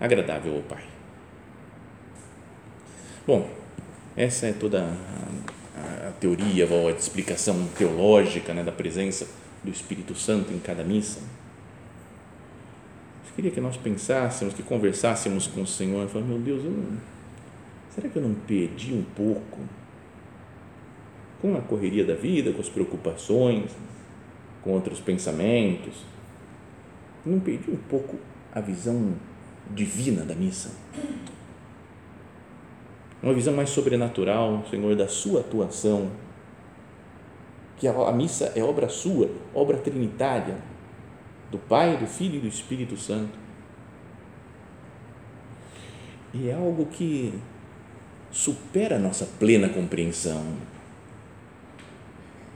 agradável 0.00 0.54
ao 0.56 0.62
Pai. 0.62 0.84
Bom, 3.26 3.48
essa 4.16 4.46
é 4.46 4.52
toda 4.52 4.82
a, 4.82 6.08
a 6.08 6.12
teoria, 6.20 6.68
a 6.68 6.90
explicação 6.90 7.66
teológica 7.76 8.52
né, 8.52 8.62
da 8.62 8.72
presença 8.72 9.26
do 9.62 9.70
Espírito 9.70 10.14
Santo 10.14 10.52
em 10.52 10.58
cada 10.58 10.84
missa. 10.84 11.20
Eu 13.26 13.34
queria 13.34 13.50
que 13.50 13.60
nós 13.60 13.76
pensássemos, 13.76 14.54
que 14.54 14.62
conversássemos 14.62 15.46
com 15.46 15.62
o 15.62 15.66
Senhor, 15.66 16.06
falando, 16.08 16.28
meu 16.28 16.38
Deus, 16.38 16.62
não, 16.62 16.98
será 17.94 18.08
que 18.08 18.16
eu 18.16 18.22
não 18.22 18.34
perdi 18.34 18.92
um 18.92 19.02
pouco 19.02 19.60
com 21.40 21.56
a 21.56 21.60
correria 21.60 22.04
da 22.04 22.14
vida, 22.14 22.52
com 22.52 22.60
as 22.60 22.68
preocupações, 22.68 23.70
com 24.64 24.72
outros 24.72 24.98
pensamentos, 24.98 26.04
não 27.24 27.38
perdi 27.38 27.70
um 27.70 27.76
pouco 27.76 28.16
a 28.52 28.60
visão 28.60 29.14
divina 29.70 30.24
da 30.24 30.34
missa? 30.34 30.70
uma 33.24 33.32
visão 33.32 33.54
mais 33.54 33.70
sobrenatural, 33.70 34.62
Senhor, 34.68 34.94
da 34.94 35.08
sua 35.08 35.40
atuação, 35.40 36.10
que 37.78 37.88
a, 37.88 38.12
missa 38.12 38.52
é 38.54 38.62
obra 38.62 38.86
sua, 38.90 39.30
obra 39.54 39.78
trinitária, 39.78 40.58
do 41.50 41.58
Pai, 41.58 41.96
do 41.96 42.06
Filho 42.06 42.36
e 42.36 42.40
do 42.40 42.46
Espírito 42.46 42.98
Santo. 42.98 43.38
E 46.34 46.50
é 46.50 46.54
algo 46.54 46.84
que 46.86 47.32
supera 48.30 48.96
a 48.96 48.98
nossa 48.98 49.24
plena 49.38 49.70
compreensão. 49.70 50.42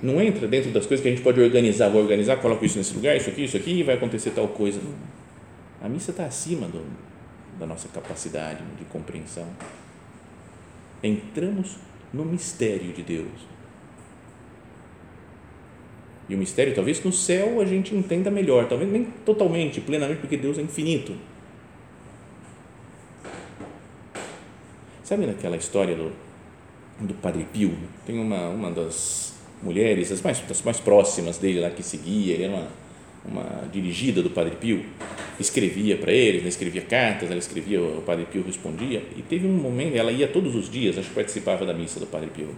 Não 0.02 0.20
entra 0.20 0.46
dentro 0.46 0.70
das 0.70 0.86
coisas 0.86 1.02
que 1.02 1.08
a 1.08 1.10
gente 1.10 1.22
pode 1.22 1.40
organizar, 1.40 1.88
vou 1.88 2.00
organizar, 2.00 2.36
coloco 2.36 2.64
isso 2.64 2.78
nesse 2.78 2.94
lugar, 2.94 3.16
isso 3.16 3.30
aqui, 3.30 3.44
isso 3.44 3.56
aqui, 3.56 3.80
e 3.80 3.82
vai 3.82 3.96
acontecer 3.96 4.30
tal 4.30 4.48
coisa. 4.48 4.80
A 5.82 5.88
missa 5.88 6.12
está 6.12 6.24
acima 6.24 6.68
do, 6.68 6.84
da 7.58 7.66
nossa 7.66 7.88
capacidade 7.88 8.62
de 8.78 8.84
compreensão 8.84 9.46
entramos 11.02 11.76
no 12.12 12.24
mistério 12.24 12.92
de 12.92 13.02
Deus. 13.02 13.48
E 16.28 16.34
o 16.34 16.38
mistério, 16.38 16.74
talvez 16.74 17.02
no 17.02 17.12
céu 17.12 17.60
a 17.60 17.64
gente 17.64 17.94
entenda 17.94 18.30
melhor, 18.30 18.68
talvez 18.68 18.90
nem 18.90 19.04
totalmente, 19.24 19.80
plenamente, 19.80 20.20
porque 20.20 20.36
Deus 20.36 20.58
é 20.58 20.62
infinito. 20.62 21.14
Sabe 25.02 25.24
naquela 25.24 25.56
história 25.56 25.96
do, 25.96 26.12
do 27.00 27.14
Padre 27.14 27.46
Pio? 27.50 27.74
Tem 28.04 28.18
uma, 28.18 28.48
uma 28.48 28.70
das 28.70 29.37
mulheres, 29.62 30.12
as 30.12 30.22
mais, 30.22 30.42
as 30.50 30.62
mais 30.62 30.80
próximas 30.80 31.38
dele 31.38 31.60
lá 31.60 31.70
que 31.70 31.82
seguia, 31.82 32.34
ele 32.34 32.44
era 32.44 32.52
uma 32.54 32.68
uma 33.24 33.68
dirigida 33.72 34.22
do 34.22 34.30
Padre 34.30 34.56
Pio, 34.56 34.84
escrevia 35.38 35.96
para 35.96 36.12
eles, 36.12 36.42
né, 36.42 36.48
escrevia 36.48 36.82
cartas, 36.82 37.30
ela 37.30 37.38
escrevia, 37.38 37.80
o 37.80 38.02
Padre 38.02 38.26
Pio 38.26 38.42
respondia, 38.42 39.02
e 39.16 39.22
teve 39.22 39.46
um 39.46 39.52
momento, 39.52 39.96
ela 39.96 40.10
ia 40.10 40.26
todos 40.26 40.54
os 40.54 40.70
dias, 40.70 40.98
acho 40.98 41.08
que 41.08 41.14
participava 41.14 41.64
da 41.66 41.74
missa 41.74 42.00
do 42.00 42.06
Padre 42.06 42.30
Pio, 42.30 42.48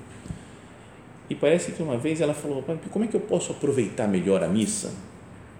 e 1.28 1.34
parece 1.34 1.72
que 1.72 1.82
uma 1.82 1.96
vez 1.96 2.20
ela 2.20 2.34
falou, 2.34 2.62
Padre 2.62 2.82
Pio, 2.82 2.90
como 2.90 3.04
é 3.04 3.08
que 3.08 3.16
eu 3.16 3.20
posso 3.20 3.52
aproveitar 3.52 4.08
melhor 4.08 4.42
a 4.42 4.48
missa? 4.48 4.92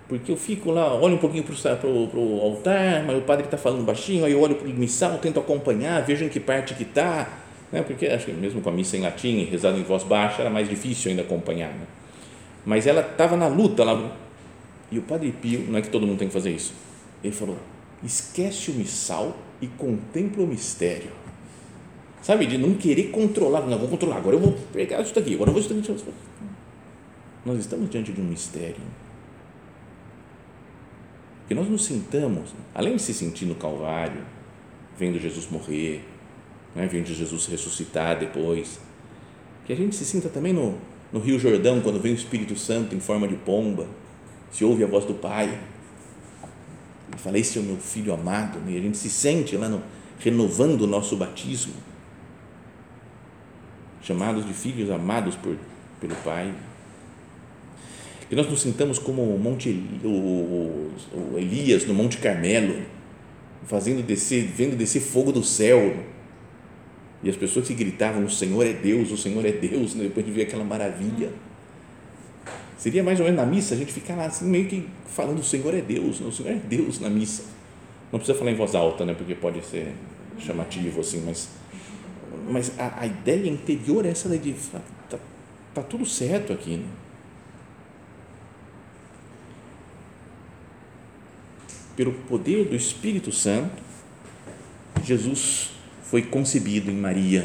Porque 0.09 0.33
eu 0.33 0.37
fico 0.37 0.73
lá, 0.73 0.93
olho 0.93 1.15
um 1.15 1.19
pouquinho 1.19 1.45
para 1.45 1.87
o 1.87 2.41
altar, 2.43 3.05
mas 3.05 3.17
o 3.17 3.21
padre 3.21 3.45
está 3.45 3.57
falando 3.57 3.85
baixinho, 3.85 4.25
aí 4.25 4.33
eu 4.33 4.41
olho 4.41 4.57
para 4.57 4.67
o 4.67 4.71
missal, 4.71 5.19
tento 5.19 5.39
acompanhar, 5.39 6.05
vejo 6.05 6.25
em 6.25 6.29
que 6.29 6.41
parte 6.41 6.75
que 6.75 6.83
está, 6.83 7.29
né? 7.73 7.83
porque 7.83 8.07
acho 8.07 8.27
que 8.27 8.33
mesmo 8.33 8.61
com 8.61 8.69
a 8.69 8.73
missa 8.73 8.97
em 8.97 9.01
latim, 9.01 9.45
rezada 9.45 9.79
em 9.79 9.83
voz 9.83 10.03
baixa, 10.03 10.43
era 10.43 10.51
mais 10.51 10.69
difícil 10.69 11.11
ainda 11.11 11.23
acompanhar. 11.23 11.71
Né? 11.71 11.87
Mas 12.65 12.87
ela 12.87 13.01
estava 13.01 13.37
na 13.37 13.47
luta, 13.47 13.85
lá 13.85 14.17
e 14.91 14.99
o 14.99 15.03
Padre 15.03 15.33
Pio, 15.33 15.67
não 15.69 15.79
é 15.79 15.83
que 15.83 15.89
todo 15.89 16.07
mundo 16.07 16.19
tem 16.19 16.29
que 16.29 16.35
fazer 16.35 16.51
isso, 16.51 16.75
ele 17.23 17.33
falou: 17.33 17.57
esquece 18.03 18.71
o 18.71 18.75
missal 18.75 19.37
e 19.61 19.67
contempla 19.67 20.43
o 20.43 20.47
mistério. 20.47 21.11
Sabe, 22.23 22.47
de 22.47 22.59
não 22.59 22.75
querer 22.75 23.05
controlar, 23.05 23.63
não, 23.63 23.79
vou 23.79 23.89
controlar, 23.89 24.17
agora 24.17 24.37
eu 24.37 24.41
vou 24.41 24.53
pegar 24.73 25.01
isso 25.01 25.15
daqui, 25.15 25.35
agora 25.35 25.51
eu 25.51 25.55
vou 25.55 25.63
isso 25.63 25.73
daqui. 25.73 26.13
Nós 27.47 27.59
estamos 27.59 27.89
diante 27.89 28.13
de 28.13 28.21
um 28.21 28.25
mistério. 28.25 28.77
que 31.49 31.55
nós 31.55 31.67
nos 31.69 31.85
sintamos, 31.85 32.55
além 32.75 32.97
de 32.97 33.03
se 33.03 33.15
sentir 33.15 33.47
no 33.47 33.55
Calvário, 33.55 34.23
vendo 34.99 35.19
Jesus 35.19 35.51
morrer, 35.51 36.05
né, 36.75 36.87
vendo 36.87 37.07
Jesus 37.07 37.47
ressuscitar 37.47 38.19
depois, 38.19 38.79
que 39.65 39.73
a 39.73 39.77
gente 39.77 39.95
se 39.95 40.05
sinta 40.05 40.29
também 40.29 40.53
no, 40.53 40.77
no 41.13 41.21
Rio 41.21 41.39
Jordão, 41.39 41.81
quando 41.81 42.01
vem 42.01 42.13
o 42.13 42.15
Espírito 42.15 42.57
Santo 42.57 42.95
em 42.95 43.01
forma 43.01 43.27
de 43.27 43.35
pomba, 43.35 43.87
se 44.51 44.65
ouve 44.65 44.83
a 44.85 44.87
voz 44.87 45.05
do 45.05 45.15
Pai, 45.15 45.59
e 47.15 47.19
fala: 47.19 47.39
Esse 47.39 47.59
é 47.59 47.61
o 47.61 47.65
meu 47.65 47.77
filho 47.77 48.13
amado, 48.13 48.59
né? 48.61 48.73
e 48.73 48.79
a 48.79 48.81
gente 48.81 48.97
se 48.97 49.11
sente 49.11 49.57
lá 49.57 49.69
no, 49.69 49.83
renovando 50.19 50.83
o 50.83 50.87
nosso 50.87 51.17
batismo, 51.17 51.75
chamados 54.03 54.47
de 54.47 54.53
filhos 54.53 54.91
amados 54.91 55.37
por, 55.37 55.57
pelo 56.01 56.15
Pai. 56.17 56.55
Que 58.29 58.37
nós 58.37 58.49
nos 58.49 58.61
sintamos 58.63 58.99
como 58.99 59.23
o, 59.23 59.39
Monte, 59.39 59.71
o, 60.05 60.93
o 61.35 61.35
Elias 61.37 61.85
no 61.85 61.93
Monte 61.93 62.19
Carmelo, 62.19 62.81
fazendo 63.67 64.07
descer, 64.07 64.45
vendo 64.47 64.77
descer 64.77 65.01
fogo 65.01 65.33
do 65.33 65.43
céu. 65.43 65.97
E 67.23 67.29
as 67.29 67.37
pessoas 67.37 67.67
que 67.67 67.75
gritavam: 67.75 68.25
O 68.25 68.31
Senhor 68.31 68.67
é 68.67 68.73
Deus, 68.73 69.11
o 69.11 69.17
Senhor 69.17 69.45
é 69.45 69.53
Deus, 69.53 69.95
né? 69.95 70.05
depois 70.05 70.25
de 70.25 70.33
ver 70.33 70.43
aquela 70.43 70.65
maravilha. 70.65 71.31
Seria 72.79 73.03
mais 73.03 73.21
ou 73.21 73.27
menos 73.27 73.39
na 73.39 73.47
missa 73.47 73.75
a 73.75 73.77
gente 73.77 73.93
ficar 73.93 74.17
lá 74.17 74.27
assim, 74.27 74.47
meio 74.47 74.67
que 74.67 74.87
falando: 75.07 75.41
O 75.41 75.45
Senhor 75.45 75.75
é 75.75 75.81
Deus, 75.81 76.21
né? 76.21 76.27
o 76.27 76.33
Senhor 76.33 76.53
é 76.53 76.55
Deus 76.57 76.99
na 76.99 77.11
missa. 77.11 77.45
Não 78.11 78.19
precisa 78.19 78.37
falar 78.37 78.51
em 78.51 78.57
voz 78.57 78.75
alta, 78.75 79.05
né? 79.05 79.15
porque 79.15 79.35
pode 79.35 79.65
ser 79.65 79.95
chamativo 80.39 81.01
assim, 81.01 81.23
mas, 81.25 81.49
mas 82.49 82.73
a, 82.79 83.03
a 83.03 83.07
ideia 83.07 83.49
interior 83.49 84.07
é 84.07 84.09
essa 84.09 84.29
de 84.29 84.55
tá, 85.09 85.19
tá 85.75 85.83
tudo 85.83 86.07
certo 86.07 86.53
aqui. 86.53 86.79
Né? 86.79 86.87
Pelo 91.95 92.13
poder 92.13 92.65
do 92.65 92.75
Espírito 92.75 93.31
Santo, 93.31 93.83
Jesus 95.05 95.71
foi 96.11 96.23
concebido 96.23 96.91
em 96.91 96.95
Maria. 96.95 97.45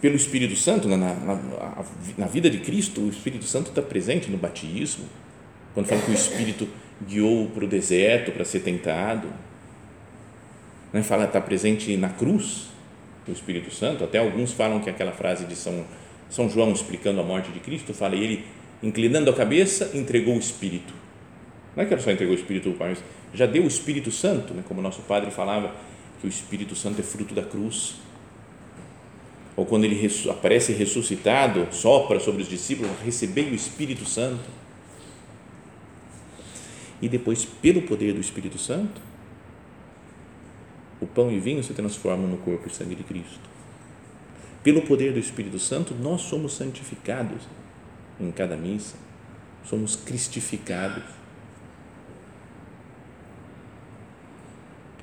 Pelo 0.00 0.16
Espírito 0.16 0.56
Santo, 0.56 0.88
na, 0.88 0.96
na, 0.96 1.38
na 2.18 2.26
vida 2.26 2.50
de 2.50 2.58
Cristo, 2.58 3.00
o 3.00 3.08
Espírito 3.08 3.44
Santo 3.44 3.70
está 3.70 3.80
presente 3.80 4.30
no 4.30 4.36
batismo, 4.36 5.06
quando 5.72 5.86
fala 5.86 6.02
que 6.02 6.10
o 6.10 6.14
Espírito 6.14 6.68
guiou 7.06 7.48
para 7.50 7.64
o 7.64 7.68
deserto 7.68 8.32
para 8.32 8.44
ser 8.44 8.60
tentado 8.60 9.28
né, 10.92 11.02
fala 11.02 11.24
está 11.24 11.40
presente 11.40 11.96
na 11.96 12.08
cruz 12.08 12.68
o 13.28 13.32
Espírito 13.32 13.74
Santo. 13.74 14.04
Até 14.04 14.18
alguns 14.18 14.52
falam 14.52 14.80
que 14.80 14.88
aquela 14.88 15.12
frase 15.12 15.44
de 15.44 15.56
São 15.56 15.84
São 16.30 16.48
João 16.48 16.72
explicando 16.72 17.20
a 17.20 17.24
morte 17.24 17.50
de 17.50 17.60
Cristo 17.60 17.92
fala 17.92 18.14
ele 18.14 18.44
inclinando 18.82 19.30
a 19.30 19.34
cabeça 19.34 19.90
entregou 19.94 20.36
o 20.36 20.38
Espírito. 20.38 20.94
Não 21.76 21.84
é 21.84 21.86
que 21.86 21.92
ele 21.92 22.00
só 22.00 22.10
entregou 22.10 22.34
o 22.34 22.38
Espírito 22.38 22.70
do 22.70 22.78
Pai, 22.78 22.88
mas 22.88 23.04
já 23.34 23.44
deu 23.44 23.62
o 23.62 23.68
Espírito 23.68 24.10
Santo, 24.10 24.54
né, 24.54 24.64
como 24.66 24.80
nosso 24.80 25.02
Padre 25.02 25.30
falava 25.30 25.74
que 26.20 26.26
o 26.26 26.28
Espírito 26.28 26.74
Santo 26.74 27.00
é 27.00 27.04
fruto 27.04 27.34
da 27.34 27.42
cruz. 27.42 27.96
Ou 29.54 29.66
quando 29.66 29.84
ele 29.84 30.10
aparece 30.30 30.72
ressuscitado, 30.72 31.68
sopra 31.72 32.18
sobre 32.18 32.42
os 32.42 32.48
discípulos, 32.48 32.90
recebei 33.04 33.50
o 33.50 33.54
Espírito 33.54 34.06
Santo. 34.06 34.48
E 37.00 37.08
depois, 37.08 37.44
pelo 37.44 37.82
poder 37.82 38.14
do 38.14 38.20
Espírito 38.20 38.58
Santo, 38.58 39.00
o 41.00 41.06
pão 41.06 41.30
e 41.30 41.38
vinho 41.38 41.62
se 41.62 41.74
transformam 41.74 42.26
no 42.26 42.38
corpo 42.38 42.68
e 42.68 42.70
sangue 42.70 42.94
de 42.94 43.04
Cristo. 43.04 43.38
Pelo 44.62 44.82
poder 44.82 45.12
do 45.12 45.18
Espírito 45.18 45.58
Santo, 45.58 45.94
nós 45.94 46.22
somos 46.22 46.54
santificados 46.54 47.42
em 48.18 48.30
cada 48.30 48.56
missa, 48.56 48.96
somos 49.64 49.94
cristificados. 49.94 51.04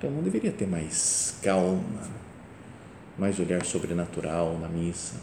Então, 0.04 0.14
não 0.14 0.22
deveria 0.22 0.52
ter 0.52 0.68
mais 0.68 1.40
calma, 1.42 1.82
mais 3.18 3.40
olhar 3.40 3.64
sobrenatural 3.64 4.60
na 4.60 4.68
missa. 4.68 5.16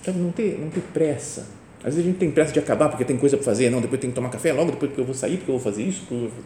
Então, 0.00 0.14
não 0.14 0.32
ter, 0.32 0.58
não 0.58 0.70
ter 0.70 0.80
pressa. 0.94 1.46
Às 1.80 1.96
vezes 1.96 2.00
a 2.00 2.02
gente 2.04 2.16
tem 2.16 2.30
pressa 2.30 2.54
de 2.54 2.58
acabar 2.58 2.88
porque 2.88 3.04
tem 3.04 3.18
coisa 3.18 3.36
para 3.36 3.44
fazer, 3.44 3.68
não, 3.68 3.82
depois 3.82 4.00
tem 4.00 4.08
que 4.08 4.16
tomar 4.16 4.30
café, 4.30 4.50
logo 4.50 4.70
depois 4.70 4.88
porque 4.90 5.02
eu 5.02 5.04
vou 5.04 5.14
sair, 5.14 5.36
porque 5.36 5.50
eu 5.50 5.58
vou 5.58 5.62
fazer 5.62 5.82
isso, 5.82 6.06
vou 6.08 6.30
fazer 6.30 6.42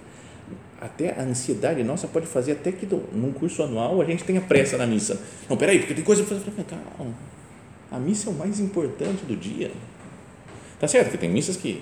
até 0.81 1.19
a 1.19 1.23
ansiedade 1.23 1.83
nossa 1.83 2.07
pode 2.07 2.27
fazer 2.27 2.53
até 2.53 2.71
que 2.71 2.85
do, 2.85 3.03
num 3.13 3.33
curso 3.33 3.63
anual 3.63 4.03
a 4.03 4.05
gente 4.05 4.25
tenha 4.25 4.41
pressa 4.41 4.77
na 4.77 4.87
missa. 4.87 5.21
Não, 5.49 5.57
peraí, 5.57 5.79
porque 5.79 5.95
tem 5.95 6.03
coisa 6.03 6.25
para 6.25 6.37
fazer. 6.37 6.65
Calma, 6.65 7.15
a 7.93 7.99
missa 8.01 8.29
é 8.29 8.33
o 8.33 8.35
mais 8.35 8.59
importante 8.59 9.25
do 9.25 9.37
dia. 9.37 9.71
Tá 10.81 10.89
certo 10.89 11.13
que 11.13 11.17
tem 11.17 11.31
missas 11.31 11.57
que 11.57 11.81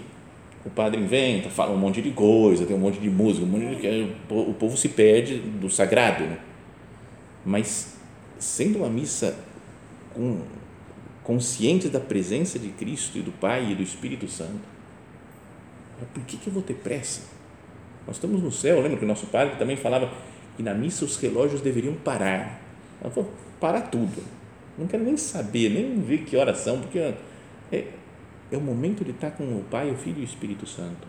o 0.64 0.70
padre 0.70 1.00
inventa, 1.00 1.50
fala 1.50 1.72
um 1.72 1.76
monte 1.76 2.00
de 2.00 2.10
coisa, 2.12 2.64
tem 2.64 2.76
um 2.76 2.78
monte 2.78 3.00
de 3.00 3.10
música, 3.10 3.44
um 3.44 3.48
monte 3.48 3.80
de, 3.80 4.12
o 4.30 4.54
povo 4.54 4.76
se 4.76 4.88
perde 4.88 5.38
do 5.38 5.68
sagrado. 5.68 6.24
Né? 6.24 6.38
Mas 7.44 7.96
sendo 8.38 8.78
uma 8.78 8.88
missa 8.88 9.36
com, 10.14 10.40
consciente 11.24 11.88
da 11.88 11.98
presença 11.98 12.58
de 12.58 12.68
Cristo 12.68 13.18
e 13.18 13.22
do 13.22 13.32
Pai 13.32 13.72
e 13.72 13.74
do 13.74 13.82
Espírito 13.82 14.28
Santo, 14.28 14.72
por 16.12 16.22
que, 16.24 16.36
que 16.36 16.46
eu 16.46 16.52
vou 16.52 16.62
ter 16.62 16.74
pressa? 16.74 17.22
Nós 18.06 18.16
estamos 18.16 18.42
no 18.42 18.50
céu, 18.50 18.80
lembra 18.80 18.98
que 18.98 19.04
o 19.04 19.08
nosso 19.08 19.26
padre 19.26 19.56
também 19.56 19.76
falava 19.76 20.10
que 20.56 20.62
na 20.62 20.74
missa 20.74 21.04
os 21.04 21.16
relógios 21.16 21.60
deveriam 21.60 21.94
parar. 21.94 22.60
Ela 23.00 23.10
falou, 23.10 23.30
parar 23.60 23.82
tudo. 23.82 24.22
Não 24.76 24.86
quero 24.86 25.04
nem 25.04 25.16
saber, 25.16 25.70
nem 25.70 26.00
ver 26.00 26.24
que 26.24 26.36
horas 26.36 26.58
são, 26.58 26.80
porque 26.80 27.14
é, 27.70 27.84
é 28.52 28.56
o 28.56 28.60
momento 28.60 29.04
de 29.04 29.10
estar 29.10 29.30
com 29.30 29.44
o 29.44 29.64
Pai, 29.70 29.90
o 29.90 29.96
Filho 29.96 30.18
e 30.18 30.22
o 30.22 30.24
Espírito 30.24 30.66
Santo. 30.66 31.08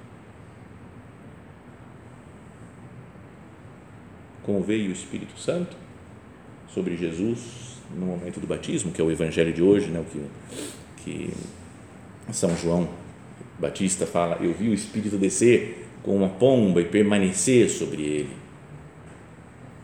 Como 4.43 4.61
veio 4.63 4.89
o 4.89 4.93
Espírito 4.93 5.37
Santo 5.37 5.75
sobre 6.67 6.97
Jesus 6.97 7.77
no 7.95 8.05
momento 8.05 8.39
do 8.39 8.47
batismo, 8.47 8.91
que 8.91 9.01
é 9.01 9.03
o 9.03 9.11
Evangelho 9.11 9.53
de 9.53 9.61
hoje, 9.61 9.87
né, 9.87 9.99
o 9.99 10.05
que, 10.05 10.25
que 11.03 11.33
São 12.31 12.55
João 12.57 12.89
Batista 13.59 14.05
fala, 14.05 14.37
eu 14.41 14.53
vi 14.53 14.69
o 14.69 14.73
Espírito 14.73 15.17
descer 15.17 15.87
com 16.01 16.15
uma 16.15 16.29
pomba 16.29 16.81
e 16.81 16.85
permanecer 16.85 17.69
sobre 17.69 18.01
ele. 18.01 18.29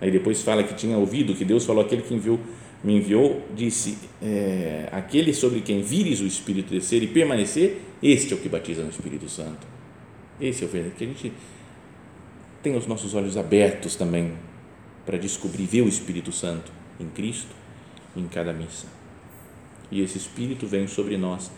Aí 0.02 0.12
depois 0.12 0.42
fala 0.42 0.64
que 0.64 0.74
tinha 0.74 0.98
ouvido 0.98 1.36
que 1.36 1.46
Deus 1.46 1.66
falou: 1.66 1.84
aquele 1.84 2.02
que 2.02 2.14
enviou, 2.14 2.40
me 2.84 2.98
enviou, 2.98 3.46
disse: 3.56 3.98
é, 4.22 4.90
aquele 4.92 5.34
sobre 5.34 5.62
quem 5.62 5.82
vires 5.82 6.22
o 6.22 6.26
Espírito 6.26 6.72
descer 6.72 7.04
e 7.04 7.08
permanecer, 7.08 7.82
este 8.02 8.34
é 8.34 8.36
o 8.36 8.40
que 8.40 8.50
batiza 8.50 8.84
no 8.84 8.90
Espírito 8.90 9.30
Santo. 9.30 9.68
Esse 10.40 10.64
é 10.64 10.68
o 10.68 10.70
verdadeiro. 10.70 10.98
Que 10.98 11.04
a 11.04 11.08
gente 11.08 11.34
tem 12.64 12.76
os 12.76 12.88
nossos 12.88 13.14
olhos 13.14 13.38
abertos 13.38 13.96
também 13.96 14.34
para 15.06 15.18
descobrir, 15.18 15.66
ver 15.66 15.82
o 15.82 15.88
Espírito 15.88 16.32
Santo 16.32 16.72
em 17.00 17.08
Cristo, 17.10 17.54
em 18.16 18.28
cada 18.28 18.54
missa. 18.54 18.88
E 19.92 20.02
esse 20.02 20.18
Espírito 20.18 20.68
vem 20.68 20.88
sobre 20.88 21.18
nós 21.18 21.52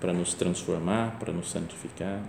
para 0.00 0.12
nos 0.12 0.34
transformar, 0.34 1.18
para 1.18 1.32
nos 1.32 1.50
santificar 1.50 2.22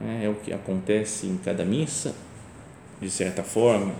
é, 0.00 0.24
é 0.24 0.28
o 0.28 0.34
que 0.34 0.52
acontece 0.52 1.26
em 1.26 1.36
cada 1.36 1.64
missa, 1.64 2.14
de 3.00 3.10
certa 3.10 3.42
forma, 3.42 3.94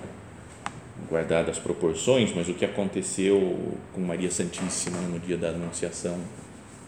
guardadas 1.08 1.56
as 1.56 1.62
proporções, 1.62 2.32
mas 2.34 2.48
o 2.48 2.54
que 2.54 2.64
aconteceu 2.64 3.76
com 3.92 4.00
Maria 4.00 4.30
Santíssima 4.30 4.98
no 4.98 5.18
dia 5.18 5.36
da 5.36 5.48
Anunciação, 5.48 6.18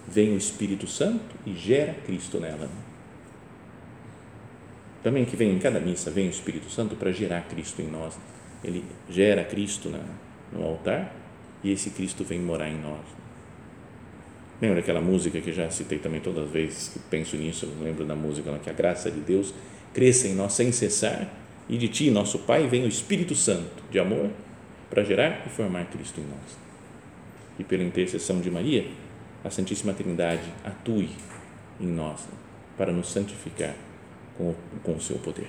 vem 0.06 0.32
o 0.32 0.36
Espírito 0.36 0.86
Santo 0.86 1.34
e 1.44 1.54
gera 1.54 1.94
Cristo 2.06 2.38
nela. 2.38 2.68
Também 5.02 5.24
que 5.24 5.36
vem 5.36 5.52
em 5.52 5.58
cada 5.58 5.80
missa, 5.80 6.10
vem 6.10 6.26
o 6.26 6.30
Espírito 6.30 6.70
Santo 6.70 6.96
para 6.96 7.12
gerar 7.12 7.42
Cristo 7.42 7.82
em 7.82 7.88
nós. 7.88 8.18
Ele 8.64 8.84
gera 9.08 9.44
Cristo 9.44 9.92
no 10.52 10.64
altar 10.64 11.14
e 11.62 11.70
esse 11.70 11.90
Cristo 11.90 12.24
vem 12.24 12.40
morar 12.40 12.68
em 12.68 12.80
nós. 12.80 13.04
Lembra 14.60 14.80
aquela 14.80 15.00
música 15.00 15.40
que 15.40 15.52
já 15.52 15.70
citei 15.70 15.98
também 15.98 16.20
todas 16.20 16.44
as 16.44 16.50
vezes 16.50 16.88
que 16.88 16.98
penso 16.98 17.36
nisso, 17.36 17.66
eu 17.66 17.84
lembro 17.84 18.04
da 18.04 18.16
música 18.16 18.58
que 18.58 18.70
a 18.70 18.72
graça 18.72 19.10
de 19.10 19.20
Deus 19.20 19.52
cresça 19.92 20.28
em 20.28 20.34
nós 20.34 20.54
sem 20.54 20.72
cessar 20.72 21.28
e 21.68 21.76
de 21.76 21.88
ti, 21.88 22.10
nosso 22.10 22.40
Pai, 22.40 22.66
vem 22.66 22.84
o 22.84 22.88
Espírito 22.88 23.34
Santo 23.34 23.82
de 23.90 23.98
amor 23.98 24.30
para 24.88 25.02
gerar 25.02 25.42
e 25.46 25.48
formar 25.48 25.86
Cristo 25.86 26.20
em 26.20 26.24
nós. 26.24 26.58
E 27.58 27.64
pela 27.64 27.82
intercessão 27.82 28.40
de 28.40 28.50
Maria, 28.50 28.86
a 29.44 29.50
Santíssima 29.50 29.92
Trindade 29.92 30.52
atue 30.64 31.10
em 31.80 31.86
nós 31.86 32.26
para 32.76 32.92
nos 32.92 33.10
santificar 33.10 33.74
com, 34.36 34.54
com 34.82 34.94
o 34.94 35.00
seu 35.00 35.18
poder. 35.18 35.48